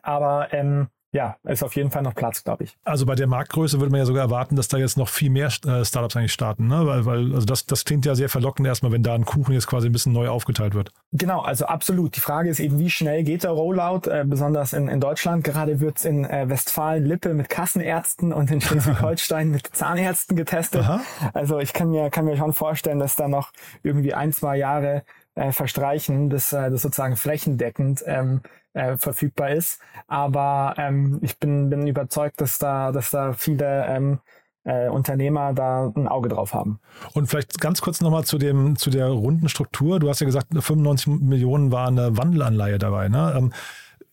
Aber 0.02 0.52
ähm, 0.52 0.88
ja, 1.12 1.36
ist 1.42 1.64
auf 1.64 1.74
jeden 1.74 1.90
Fall 1.90 2.02
noch 2.02 2.14
Platz, 2.14 2.44
glaube 2.44 2.64
ich. 2.64 2.78
Also 2.84 3.04
bei 3.04 3.16
der 3.16 3.26
Marktgröße 3.26 3.80
würde 3.80 3.90
man 3.90 3.98
ja 3.98 4.06
sogar 4.06 4.22
erwarten, 4.22 4.54
dass 4.54 4.68
da 4.68 4.78
jetzt 4.78 4.96
noch 4.96 5.08
viel 5.08 5.30
mehr 5.30 5.48
äh, 5.66 5.84
Startups 5.84 6.16
eigentlich 6.16 6.32
starten, 6.32 6.68
ne? 6.68 6.86
Weil, 6.86 7.04
weil 7.04 7.34
also 7.34 7.46
das, 7.46 7.66
das 7.66 7.84
klingt 7.84 8.06
ja 8.06 8.14
sehr 8.14 8.28
verlockend 8.28 8.68
erstmal, 8.68 8.92
wenn 8.92 9.02
da 9.02 9.14
ein 9.14 9.24
Kuchen 9.24 9.52
jetzt 9.52 9.66
quasi 9.66 9.88
ein 9.88 9.92
bisschen 9.92 10.12
neu 10.12 10.28
aufgeteilt 10.28 10.74
wird. 10.74 10.92
Genau, 11.12 11.40
also 11.40 11.66
absolut. 11.66 12.14
Die 12.14 12.20
Frage 12.20 12.48
ist 12.48 12.60
eben, 12.60 12.78
wie 12.78 12.90
schnell 12.90 13.24
geht 13.24 13.42
der 13.42 13.50
Rollout, 13.50 14.08
äh, 14.08 14.24
besonders 14.24 14.72
in, 14.72 14.86
in 14.86 15.00
Deutschland. 15.00 15.42
Gerade 15.42 15.80
wird's 15.80 16.04
in 16.04 16.24
äh, 16.24 16.48
Westfalen-Lippe 16.48 17.34
mit 17.34 17.48
Kassenärzten 17.48 18.32
und 18.32 18.50
in 18.52 18.60
Schleswig-Holstein 18.60 19.50
mit 19.50 19.66
Zahnärzten 19.66 20.36
getestet. 20.36 20.82
Aha. 20.82 21.00
Also 21.34 21.58
ich 21.58 21.72
kann 21.72 21.90
mir, 21.90 22.10
kann 22.10 22.24
mir 22.24 22.36
schon 22.36 22.52
vorstellen, 22.52 23.00
dass 23.00 23.16
da 23.16 23.26
noch 23.26 23.50
irgendwie 23.82 24.14
ein, 24.14 24.32
zwei 24.32 24.56
Jahre 24.56 25.02
äh, 25.34 25.52
verstreichen, 25.52 26.28
bis 26.28 26.52
äh, 26.52 26.70
das 26.70 26.82
sozusagen 26.82 27.16
flächendeckend 27.16 28.02
ähm, 28.06 28.42
äh, 28.72 28.96
verfügbar 28.96 29.50
ist. 29.50 29.80
Aber 30.06 30.74
ähm, 30.78 31.18
ich 31.22 31.38
bin, 31.38 31.70
bin 31.70 31.86
überzeugt, 31.86 32.40
dass 32.40 32.58
da, 32.58 32.92
dass 32.92 33.10
da 33.10 33.32
viele 33.32 33.86
ähm, 33.86 34.20
äh, 34.64 34.88
Unternehmer 34.88 35.52
da 35.52 35.92
ein 35.94 36.08
Auge 36.08 36.28
drauf 36.28 36.54
haben. 36.54 36.80
Und 37.14 37.26
vielleicht 37.28 37.60
ganz 37.60 37.80
kurz 37.80 38.00
nochmal 38.00 38.24
zu 38.24 38.38
dem 38.38 38.76
zu 38.76 38.90
der 38.90 39.08
runden 39.08 39.48
Struktur. 39.48 39.98
Du 40.00 40.08
hast 40.08 40.20
ja 40.20 40.26
gesagt, 40.26 40.48
95 40.52 41.20
Millionen 41.20 41.72
war 41.72 41.88
eine 41.88 42.16
Wandelanleihe 42.16 42.78
dabei. 42.78 43.08
Ne? 43.08 43.34
Ähm, 43.36 43.52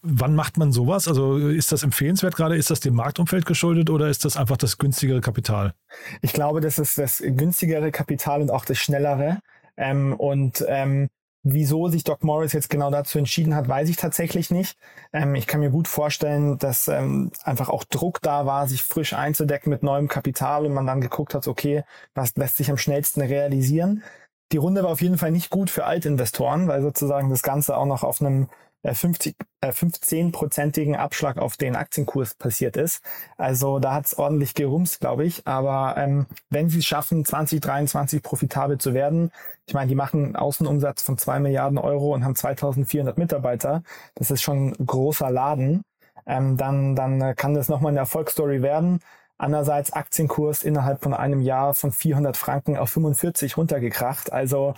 wann 0.02 0.36
macht 0.36 0.58
man 0.58 0.72
sowas? 0.72 1.08
Also 1.08 1.38
ist 1.38 1.72
das 1.72 1.84
empfehlenswert 1.84 2.36
gerade? 2.36 2.56
Ist 2.56 2.70
das 2.70 2.80
dem 2.80 2.96
Marktumfeld 2.96 3.46
geschuldet 3.46 3.90
oder 3.90 4.08
ist 4.08 4.26
das 4.26 4.38
einfach 4.38 4.58
das 4.58 4.78
günstigere 4.78 5.22
Kapital? 5.22 5.74
Ich 6.22 6.34
glaube, 6.34 6.62
das 6.62 6.80
ist 6.80 6.98
das 6.98 7.22
günstigere 7.26 7.92
Kapital 7.92 8.42
und 8.42 8.52
auch 8.52 8.66
das 8.66 8.78
schnellere. 8.78 9.40
Ähm, 9.76 10.14
und 10.14 10.66
ähm, 10.68 11.10
Wieso 11.50 11.88
sich 11.88 12.04
Doc 12.04 12.26
Morris 12.26 12.52
jetzt 12.52 12.70
genau 12.70 12.92
dazu 12.92 13.18
entschieden 13.18 13.56
hat, 13.56 13.70
weiß 13.70 13.88
ich 13.88 13.96
tatsächlich 13.96 14.52
nicht. 14.52 14.78
Ähm, 15.14 15.34
ich 15.34 15.48
kann 15.48 15.62
mir 15.62 15.70
gut 15.70 15.88
vorstellen, 15.88 16.58
dass 16.58 16.90
ähm, 16.90 17.32
einfach 17.44 17.70
auch 17.70 17.86
Druck 17.86 18.22
da 18.22 18.46
war, 18.46 18.68
sich 18.68 18.84
frisch 18.84 19.14
einzudecken 19.14 19.70
mit 19.70 19.82
neuem 19.82 20.10
Kapital 20.10 20.66
und 20.66 20.74
man 20.74 20.86
dann 20.86 21.00
geguckt 21.00 21.34
hat, 21.34 21.48
okay, 21.48 21.84
was 22.14 22.36
lässt 22.36 22.58
sich 22.58 22.70
am 22.70 22.78
schnellsten 22.78 23.22
realisieren. 23.22 24.04
Die 24.52 24.58
Runde 24.58 24.84
war 24.84 24.90
auf 24.90 25.02
jeden 25.02 25.18
Fall 25.18 25.32
nicht 25.32 25.50
gut 25.50 25.70
für 25.70 25.86
Altinvestoren, 25.86 26.68
weil 26.68 26.82
sozusagen 26.82 27.30
das 27.30 27.44
Ganze 27.44 27.78
auch 27.78 27.86
noch 27.86 28.04
auf 28.04 28.22
einem 28.22 28.50
50, 28.94 29.36
äh, 29.62 29.70
15-prozentigen 29.70 30.94
äh, 30.94 30.98
Abschlag 30.98 31.38
auf 31.38 31.58
den 31.58 31.76
Aktienkurs 31.76 32.36
passiert 32.36 32.78
ist. 32.78 33.02
Also 33.38 33.80
da 33.80 33.94
hat 33.94 34.06
es 34.06 34.18
ordentlich 34.18 34.54
gerumst, 34.54 35.00
glaube 35.00 35.26
ich. 35.26 35.46
Aber 35.48 35.96
ähm, 35.98 36.26
wenn 36.50 36.70
sie 36.70 36.80
es 36.80 36.86
schaffen, 36.86 37.26
2023 37.26 38.22
profitabel 38.22 38.78
zu 38.78 38.94
werden, 38.94 39.32
ich 39.66 39.74
meine, 39.74 39.90
die 39.90 39.96
machen 39.96 40.24
einen 40.24 40.36
Außenumsatz 40.36 41.02
von 41.02 41.18
zwei 41.18 41.40
Milliarden 41.40 41.78
Euro 41.78 42.14
und 42.14 42.24
haben 42.24 42.36
2400 42.36 43.18
Mitarbeiter, 43.18 43.84
das 44.16 44.32
ist 44.32 44.42
schon 44.42 44.70
ein 44.70 44.86
großer 44.86 45.30
Laden, 45.30 45.84
ähm, 46.26 46.58
dann, 46.58 46.96
dann 46.96 47.36
kann 47.36 47.54
das 47.54 47.70
nochmal 47.70 47.92
eine 47.92 48.00
Erfolgsstory 48.00 48.62
werden. 48.62 49.00
Andererseits 49.40 49.94
Aktienkurs 49.94 50.64
innerhalb 50.64 51.04
von 51.04 51.14
einem 51.14 51.42
Jahr 51.42 51.76
von 51.76 51.92
400 51.92 52.36
Franken 52.36 52.76
auf 52.76 52.90
45 52.90 53.56
runtergekracht. 53.58 54.32
Also 54.32 54.74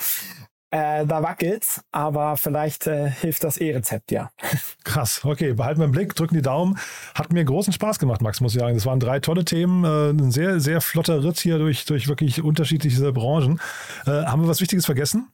äh, 0.72 1.06
da 1.06 1.24
wackelt's, 1.24 1.82
aber 1.92 2.38
vielleicht 2.38 2.88
äh, 2.88 3.10
hilft 3.10 3.44
das 3.44 3.58
E-Rezept 3.58 4.12
ja. 4.12 4.30
Krass, 4.84 5.26
okay, 5.26 5.54
behalten 5.54 5.80
wir 5.80 5.86
im 5.86 5.92
Blick, 5.92 6.16
drücken 6.16 6.36
die 6.36 6.42
Daumen. 6.42 6.78
Hat 7.16 7.34
mir 7.34 7.44
großen 7.44 7.74
Spaß 7.74 8.00
gemacht, 8.00 8.22
Max, 8.22 8.40
muss 8.40 8.54
ich 8.54 8.60
sagen. 8.60 8.76
Das 8.76 8.86
waren 8.86 9.00
drei 9.00 9.20
tolle 9.20 9.46
Themen, 9.46 9.84
äh, 9.84 10.10
ein 10.12 10.32
sehr, 10.32 10.60
sehr 10.60 10.82
flotter 10.82 11.24
Ritt 11.24 11.40
hier 11.40 11.58
durch, 11.58 11.86
durch 11.86 12.08
wirklich 12.08 12.44
unterschiedliche 12.44 13.12
Branchen. 13.12 13.60
Äh, 14.06 14.12
haben 14.12 14.44
wir 14.44 14.48
was 14.48 14.62
Wichtiges 14.62 14.86
vergessen? 14.86 15.28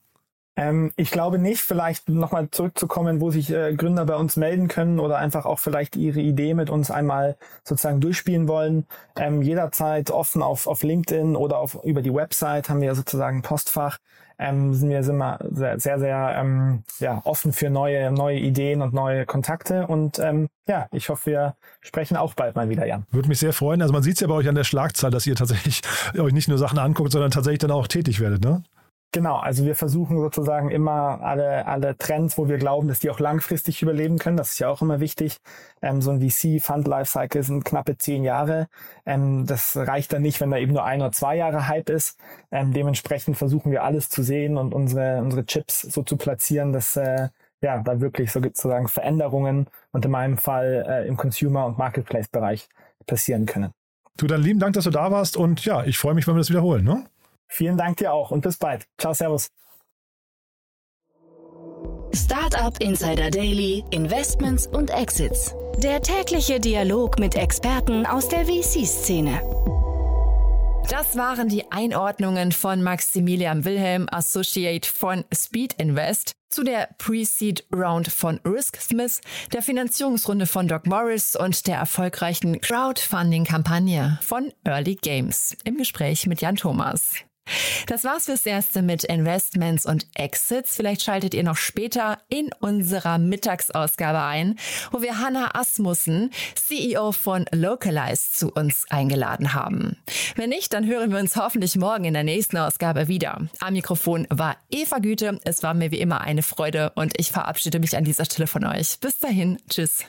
Ähm, 0.56 0.92
ich 0.96 1.10
glaube 1.10 1.38
nicht. 1.38 1.60
Vielleicht 1.60 2.08
nochmal 2.08 2.50
zurückzukommen, 2.50 3.20
wo 3.20 3.30
sich 3.30 3.50
äh, 3.50 3.74
Gründer 3.74 4.06
bei 4.06 4.16
uns 4.16 4.36
melden 4.36 4.68
können 4.68 4.98
oder 4.98 5.18
einfach 5.18 5.44
auch 5.44 5.58
vielleicht 5.58 5.96
ihre 5.96 6.20
Idee 6.20 6.54
mit 6.54 6.70
uns 6.70 6.90
einmal 6.90 7.36
sozusagen 7.62 8.00
durchspielen 8.00 8.48
wollen. 8.48 8.86
Ähm, 9.16 9.42
jederzeit 9.42 10.10
offen 10.10 10.42
auf, 10.42 10.66
auf 10.66 10.82
LinkedIn 10.82 11.36
oder 11.36 11.58
auf, 11.58 11.78
über 11.84 12.02
die 12.02 12.14
Website 12.14 12.70
haben 12.70 12.80
wir 12.80 12.94
sozusagen 12.94 13.42
Postfach. 13.42 13.98
Ähm, 14.38 14.74
sind 14.74 14.90
wir 14.90 15.02
sind 15.02 15.16
wir 15.16 15.38
sehr, 15.50 15.80
sehr, 15.80 15.98
sehr 15.98 16.36
ähm, 16.38 16.82
ja, 16.98 17.22
offen 17.24 17.54
für 17.54 17.70
neue, 17.70 18.10
neue 18.10 18.38
Ideen 18.38 18.82
und 18.82 18.92
neue 18.92 19.24
Kontakte. 19.24 19.86
Und 19.86 20.18
ähm, 20.18 20.48
ja, 20.68 20.88
ich 20.92 21.08
hoffe, 21.08 21.30
wir 21.30 21.54
sprechen 21.80 22.16
auch 22.16 22.34
bald 22.34 22.54
mal 22.54 22.68
wieder, 22.68 22.86
Jan. 22.86 23.06
Würde 23.10 23.28
mich 23.28 23.38
sehr 23.38 23.54
freuen. 23.54 23.80
Also 23.80 23.94
man 23.94 24.02
sieht 24.02 24.14
es 24.14 24.20
ja 24.20 24.26
bei 24.26 24.34
euch 24.34 24.48
an 24.48 24.54
der 24.54 24.64
Schlagzahl, 24.64 25.10
dass 25.10 25.26
ihr 25.26 25.36
tatsächlich 25.36 25.80
euch 26.18 26.34
nicht 26.34 26.48
nur 26.48 26.58
Sachen 26.58 26.78
anguckt, 26.78 27.12
sondern 27.12 27.30
tatsächlich 27.30 27.60
dann 27.60 27.70
auch 27.70 27.88
tätig 27.88 28.20
werdet, 28.20 28.42
ne? 28.44 28.62
Genau, 29.12 29.36
also 29.36 29.64
wir 29.64 29.74
versuchen 29.74 30.18
sozusagen 30.18 30.70
immer 30.70 31.22
alle, 31.22 31.66
alle 31.66 31.96
Trends, 31.96 32.36
wo 32.36 32.48
wir 32.48 32.58
glauben, 32.58 32.88
dass 32.88 33.00
die 33.00 33.08
auch 33.08 33.20
langfristig 33.20 33.80
überleben 33.80 34.18
können. 34.18 34.36
Das 34.36 34.50
ist 34.52 34.58
ja 34.58 34.68
auch 34.68 34.82
immer 34.82 35.00
wichtig. 35.00 35.38
Ähm, 35.80 36.02
so 36.02 36.10
ein 36.10 36.20
VC 36.20 36.60
Fund 36.62 36.86
Lifecycle 36.86 37.42
sind 37.42 37.64
knappe 37.64 37.96
zehn 37.96 38.24
Jahre. 38.24 38.68
Ähm, 39.06 39.46
das 39.46 39.76
reicht 39.76 40.12
dann 40.12 40.22
nicht, 40.22 40.40
wenn 40.40 40.50
da 40.50 40.58
eben 40.58 40.72
nur 40.72 40.84
ein 40.84 41.00
oder 41.00 41.12
zwei 41.12 41.36
Jahre 41.36 41.66
Hype 41.66 41.88
ist. 41.88 42.18
Ähm, 42.50 42.72
dementsprechend 42.72 43.38
versuchen 43.38 43.70
wir 43.70 43.84
alles 43.84 44.10
zu 44.10 44.22
sehen 44.22 44.58
und 44.58 44.74
unsere, 44.74 45.22
unsere 45.22 45.46
Chips 45.46 45.80
so 45.80 46.02
zu 46.02 46.16
platzieren, 46.16 46.72
dass, 46.72 46.96
äh, 46.96 47.28
ja, 47.62 47.78
da 47.78 48.00
wirklich 48.00 48.32
sozusagen 48.32 48.88
Veränderungen 48.88 49.66
und 49.92 50.04
in 50.04 50.10
meinem 50.10 50.36
Fall 50.36 50.84
äh, 50.86 51.08
im 51.08 51.16
Consumer- 51.16 51.64
und 51.64 51.78
Marketplace-Bereich 51.78 52.68
passieren 53.06 53.46
können. 53.46 53.72
Du, 54.18 54.26
dann 54.26 54.42
lieben 54.42 54.60
Dank, 54.60 54.74
dass 54.74 54.84
du 54.84 54.90
da 54.90 55.10
warst 55.10 55.36
und 55.36 55.64
ja, 55.64 55.84
ich 55.84 55.96
freue 55.96 56.14
mich, 56.14 56.26
wenn 56.26 56.34
wir 56.34 56.40
das 56.40 56.50
wiederholen. 56.50 56.84
Ne? 56.84 57.04
Vielen 57.48 57.76
Dank 57.76 57.98
dir 57.98 58.12
auch 58.12 58.30
und 58.30 58.42
bis 58.42 58.58
bald. 58.58 58.86
Ciao, 58.98 59.14
Servus. 59.14 59.50
Startup 62.14 62.78
Insider 62.80 63.30
Daily, 63.30 63.84
Investments 63.90 64.66
und 64.66 64.90
Exits. 64.90 65.54
Der 65.78 66.00
tägliche 66.00 66.58
Dialog 66.58 67.18
mit 67.18 67.34
Experten 67.34 68.06
aus 68.06 68.28
der 68.28 68.46
VC-Szene. 68.46 69.40
Das 70.88 71.16
waren 71.16 71.48
die 71.48 71.70
Einordnungen 71.72 72.52
von 72.52 72.82
Maximilian 72.82 73.64
Wilhelm, 73.64 74.06
Associate 74.10 74.88
von 74.88 75.24
Speed 75.34 75.74
Invest, 75.74 76.32
zu 76.48 76.62
der 76.62 76.88
Pre-Seed 76.98 77.66
Round 77.74 78.08
von 78.08 78.40
Risk 78.46 78.80
Smith, 78.80 79.20
der 79.52 79.62
Finanzierungsrunde 79.62 80.46
von 80.46 80.68
Doc 80.68 80.86
Morris 80.86 81.34
und 81.34 81.66
der 81.66 81.78
erfolgreichen 81.78 82.60
Crowdfunding-Kampagne 82.60 84.18
von 84.22 84.52
Early 84.64 84.94
Games 84.94 85.56
im 85.64 85.76
Gespräch 85.76 86.26
mit 86.26 86.40
Jan 86.40 86.56
Thomas. 86.56 87.14
Das 87.86 88.04
war's 88.04 88.24
fürs 88.24 88.46
Erste 88.46 88.82
mit 88.82 89.04
Investments 89.04 89.86
und 89.86 90.06
Exits. 90.14 90.76
Vielleicht 90.76 91.02
schaltet 91.02 91.34
ihr 91.34 91.44
noch 91.44 91.56
später 91.56 92.18
in 92.28 92.50
unserer 92.60 93.18
Mittagsausgabe 93.18 94.22
ein, 94.22 94.58
wo 94.90 95.02
wir 95.02 95.18
Hannah 95.18 95.54
Asmussen, 95.54 96.30
CEO 96.54 97.12
von 97.12 97.44
Localize, 97.52 98.32
zu 98.32 98.50
uns 98.50 98.84
eingeladen 98.90 99.54
haben. 99.54 99.96
Wenn 100.34 100.50
nicht, 100.50 100.72
dann 100.72 100.86
hören 100.86 101.10
wir 101.10 101.18
uns 101.18 101.36
hoffentlich 101.36 101.76
morgen 101.76 102.04
in 102.04 102.14
der 102.14 102.24
nächsten 102.24 102.56
Ausgabe 102.56 103.08
wieder. 103.08 103.48
Am 103.60 103.74
Mikrofon 103.74 104.26
war 104.30 104.56
Eva 104.70 104.98
Güte. 104.98 105.40
Es 105.44 105.62
war 105.62 105.74
mir 105.74 105.90
wie 105.90 106.00
immer 106.00 106.20
eine 106.20 106.42
Freude 106.42 106.92
und 106.94 107.18
ich 107.18 107.30
verabschiede 107.30 107.78
mich 107.78 107.96
an 107.96 108.04
dieser 108.04 108.24
Stelle 108.24 108.46
von 108.46 108.64
euch. 108.64 108.98
Bis 109.00 109.18
dahin, 109.18 109.58
tschüss. 109.68 110.06